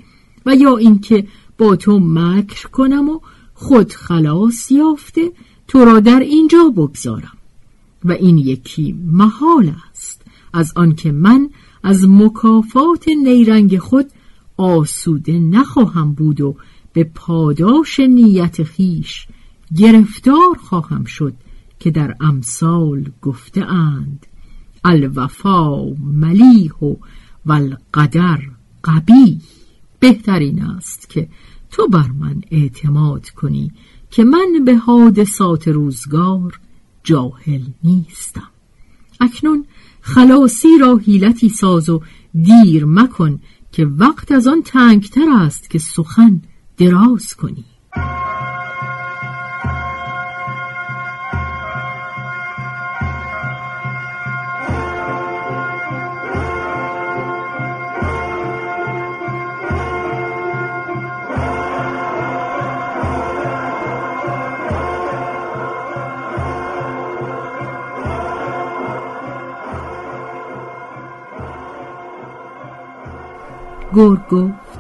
و 0.46 0.56
یا 0.56 0.78
اینکه 0.78 1.28
با 1.58 1.76
تو 1.76 2.00
مکر 2.00 2.68
کنم 2.68 3.10
و 3.10 3.20
خود 3.54 3.92
خلاص 3.92 4.72
یافته 4.72 5.32
تو 5.68 5.86
را 5.86 6.00
در 6.00 6.20
اینجا 6.20 6.70
بگذارم. 6.70 7.38
و 8.06 8.12
این 8.12 8.38
یکی 8.38 8.96
محال 9.06 9.74
است 9.92 10.22
از 10.54 10.74
آنکه 10.76 11.12
من 11.12 11.50
از 11.84 12.06
مکافات 12.10 13.08
نیرنگ 13.08 13.78
خود 13.78 14.06
آسوده 14.58 15.40
نخواهم 15.40 16.14
بود 16.14 16.42
و 16.42 16.56
به 16.94 17.04
پاداش 17.04 18.00
نیت 18.00 18.64
خیش 18.64 19.28
گرفتار 19.76 20.58
خواهم 20.64 21.04
شد 21.04 21.34
که 21.84 21.92
در 21.92 22.16
امثال 22.20 23.12
گفته 23.22 23.66
اند 23.66 24.26
الوفا 24.84 25.86
ملیح 26.00 26.74
و 26.74 26.96
والقدر 27.46 28.40
قبی 28.84 29.42
بهترین 30.00 30.62
است 30.62 31.10
که 31.10 31.30
تو 31.72 31.88
بر 31.88 32.08
من 32.08 32.42
اعتماد 32.52 33.30
کنی 33.30 33.72
که 34.12 34.24
من 34.24 34.66
به 34.66 34.76
حادثات 34.76 35.68
روزگار 35.68 36.60
جاهل 37.04 37.62
نیستم. 37.84 38.50
اکنون 39.20 39.66
خلاصی 40.02 40.78
را 40.82 40.98
حیلتی 40.98 41.50
ساز 41.50 41.90
و 41.90 42.02
دیر 42.42 42.86
مکن 42.86 43.40
که 43.72 43.86
وقت 43.86 44.32
از 44.32 44.48
آن 44.48 44.62
تنگتر 44.62 45.30
است 45.30 45.70
که 45.70 45.80
سخن 45.80 46.42
دراز 46.78 47.34
کنی. 47.34 47.66
گرگ 73.94 74.28
گفت 74.28 74.80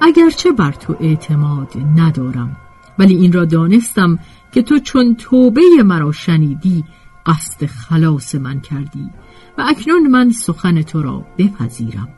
اگرچه 0.00 0.52
بر 0.52 0.72
تو 0.72 0.96
اعتماد 1.00 1.72
ندارم 1.96 2.56
ولی 2.98 3.14
این 3.14 3.32
را 3.32 3.44
دانستم 3.44 4.18
که 4.52 4.62
تو 4.62 4.78
چون 4.78 5.14
توبه 5.14 5.62
مرا 5.84 6.12
شنیدی 6.12 6.84
قصد 7.26 7.66
خلاص 7.66 8.34
من 8.34 8.60
کردی 8.60 9.10
و 9.58 9.64
اکنون 9.68 10.06
من 10.06 10.30
سخن 10.30 10.82
تو 10.82 11.02
را 11.02 11.24
بپذیرم. 11.38 12.08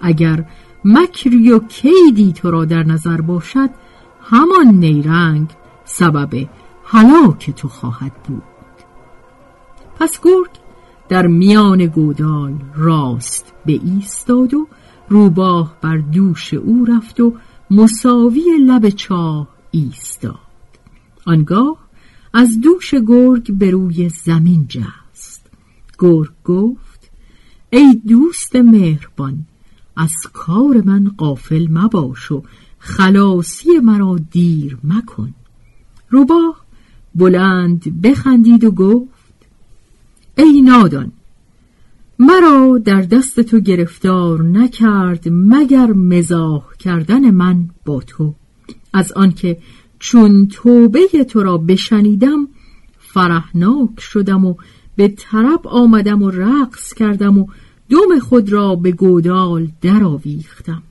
اگر 0.00 0.44
مکری 0.84 1.52
و 1.52 1.58
کیدی 1.58 2.32
تو 2.32 2.50
را 2.50 2.64
در 2.64 2.82
نظر 2.82 3.20
باشد 3.20 3.70
همان 4.22 4.66
نیرنگ 4.66 5.48
سبب 5.84 6.48
هلاک 6.84 7.50
تو 7.50 7.68
خواهد 7.68 8.12
بود. 8.28 8.42
پس 10.00 10.20
گرگ 10.20 10.50
در 11.08 11.26
میان 11.26 11.86
گودال 11.86 12.54
راست 12.76 13.52
به 13.66 13.72
ایستاد 13.72 14.54
و 14.54 14.66
روباه 15.08 15.76
بر 15.80 15.96
دوش 15.96 16.54
او 16.54 16.84
رفت 16.84 17.20
و 17.20 17.34
مساوی 17.70 18.44
لب 18.66 18.88
چاه 18.88 19.48
ایستاد. 19.70 20.38
آنگاه 21.26 21.78
از 22.34 22.60
دوش 22.60 22.94
گرگ 22.94 23.52
به 23.52 23.70
روی 23.70 24.08
زمین 24.08 24.66
جست. 24.68 25.46
گرگ 25.98 26.30
گفت 26.44 27.10
ای 27.70 28.00
دوست 28.08 28.56
مهربان 28.56 29.46
از 29.96 30.12
کار 30.32 30.82
من 30.84 31.12
قافل 31.16 31.66
مباش 31.70 32.32
و 32.32 32.42
خلاصی 32.78 33.78
مرا 33.82 34.18
دیر 34.30 34.78
مکن. 34.84 35.34
روباه 36.10 36.64
بلند 37.14 38.02
بخندید 38.02 38.64
و 38.64 38.70
گفت 38.70 39.34
ای 40.36 40.62
نادان 40.62 41.12
مرا 42.18 42.78
در 42.84 43.02
دست 43.02 43.40
تو 43.40 43.60
گرفتار 43.60 44.42
نکرد 44.42 45.24
مگر 45.30 45.86
مزاح 45.86 46.64
کردن 46.78 47.30
من 47.30 47.68
با 47.84 48.00
تو. 48.00 48.34
از 48.92 49.12
آنکه 49.12 49.58
چون 49.98 50.48
توبه 50.48 51.24
تو 51.28 51.42
را 51.42 51.58
بشنیدم 51.58 52.48
فرحناک 52.98 54.00
شدم 54.00 54.44
و 54.44 54.54
به 54.96 55.08
طرب 55.08 55.66
آمدم 55.68 56.22
و 56.22 56.30
رقص 56.30 56.94
کردم 56.94 57.38
و 57.38 57.46
دم 57.90 58.18
خود 58.18 58.52
را 58.52 58.74
به 58.74 58.92
گودال 58.92 59.68
درآویختم. 59.80 60.82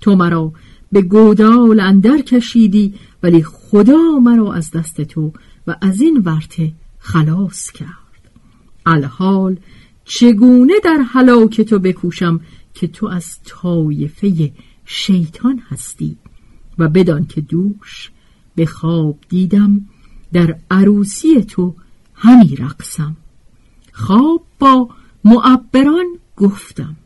تو 0.00 0.16
مرا 0.16 0.52
به 0.92 1.02
گودال 1.02 1.80
اندر 1.80 2.18
کشیدی 2.18 2.94
ولی 3.22 3.42
خدا 3.42 4.18
مرا 4.22 4.52
از 4.52 4.70
دست 4.70 5.00
تو 5.00 5.32
و 5.66 5.76
از 5.80 6.00
این 6.00 6.22
ورته 6.24 6.72
خلاص 6.98 7.70
کرد. 7.70 7.90
الحال 8.86 9.56
چگونه 10.12 10.74
در 10.84 10.96
حلاک 10.96 11.60
تو 11.60 11.78
بکوشم 11.78 12.40
که 12.74 12.86
تو 12.86 13.06
از 13.06 13.38
طایفه 13.44 14.52
شیطان 14.84 15.62
هستی؟ 15.68 16.16
و 16.78 16.88
بدان 16.88 17.26
که 17.26 17.40
دوش 17.40 18.10
به 18.54 18.66
خواب 18.66 19.18
دیدم 19.28 19.86
در 20.32 20.58
عروسی 20.70 21.42
تو 21.42 21.74
همی 22.14 22.56
رقصم. 22.56 23.16
خواب 23.92 24.46
با 24.58 24.88
معبران 25.24 26.06
گفتم. 26.36 26.96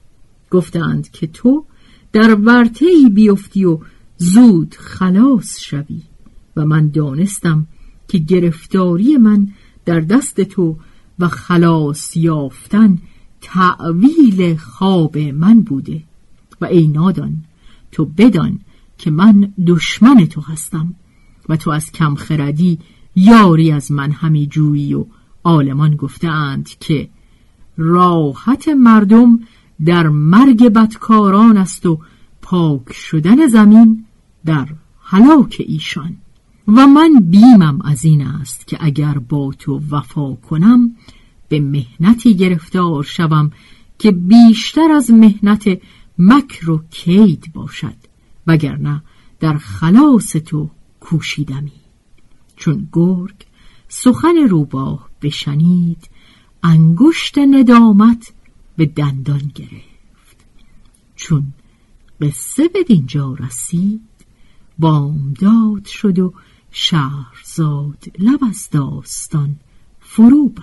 گفتند 0.50 1.10
که 1.10 1.26
تو 1.26 1.64
در 2.12 2.34
ورته 2.34 2.86
ای 2.86 3.10
بیفتی 3.10 3.64
و 3.64 3.78
زود 4.16 4.74
خلاص 4.78 5.60
شوی 5.60 6.02
و 6.56 6.64
من 6.66 6.88
دانستم 6.88 7.66
که 8.08 8.18
گرفتاری 8.18 9.16
من 9.16 9.48
در 9.84 10.00
دست 10.00 10.40
تو 10.40 10.76
و 11.18 11.28
خلاص 11.28 12.16
یافتن 12.16 12.98
تعویل 13.40 14.56
خواب 14.56 15.18
من 15.18 15.60
بوده. 15.60 16.02
و 16.60 16.64
ای 16.64 16.88
نادان 16.88 17.44
تو 17.92 18.04
بدان 18.04 18.60
که 18.98 19.10
من 19.10 19.52
دشمن 19.66 20.26
تو 20.26 20.40
هستم 20.40 20.94
و 21.48 21.56
تو 21.56 21.70
از 21.70 21.92
کم 21.92 22.14
خردی 22.14 22.78
یاری 23.16 23.72
از 23.72 23.92
من 23.92 24.10
همی 24.10 24.46
جویی 24.46 24.94
و 24.94 25.06
آلمان 25.42 25.96
گفتند 25.96 26.68
که 26.80 27.08
راحت 27.76 28.68
مردم 28.68 29.40
در 29.84 30.08
مرگ 30.08 30.68
بدکاران 30.68 31.56
است 31.56 31.86
و 31.86 31.98
پاک 32.42 32.92
شدن 32.92 33.46
زمین 33.46 34.04
در 34.44 34.68
هلاک 35.02 35.62
ایشان. 35.66 36.16
و 36.68 36.86
من 36.86 37.20
بیمم 37.20 37.80
از 37.84 38.04
این 38.04 38.26
است 38.26 38.66
که 38.66 38.76
اگر 38.80 39.18
با 39.18 39.52
تو 39.58 39.80
وفا 39.90 40.34
کنم 40.34 40.96
به 41.48 41.60
مهنتی 41.60 42.34
گرفتار 42.34 43.02
شوم 43.02 43.50
که 43.98 44.10
بیشتر 44.12 44.92
از 44.92 45.10
مهنت 45.10 45.80
مکر 46.18 46.70
و 46.70 46.82
کید 46.90 47.52
باشد 47.54 47.96
وگرنه 48.46 49.02
در 49.40 49.58
خلاص 49.58 50.32
تو 50.32 50.70
کوشیدمی. 51.00 51.72
چون 52.56 52.88
گرگ 52.92 53.34
سخن 53.88 54.36
روباه 54.36 55.08
بشنید 55.22 56.08
انگشت 56.62 57.38
ندامت 57.38 58.32
به 58.76 58.86
دندان 58.86 59.52
گرفت. 59.54 60.36
چون 61.16 61.52
قصه 62.20 62.68
به 62.68 62.82
دینجا 62.82 63.34
رسید 63.34 64.00
بامداد 64.78 65.84
شد 65.86 66.18
و 66.18 66.34
شهرزاد 66.76 68.04
لب 68.18 68.44
از 68.44 68.68
داستان 68.70 69.56
فرو 70.00 70.48
به 70.48 70.62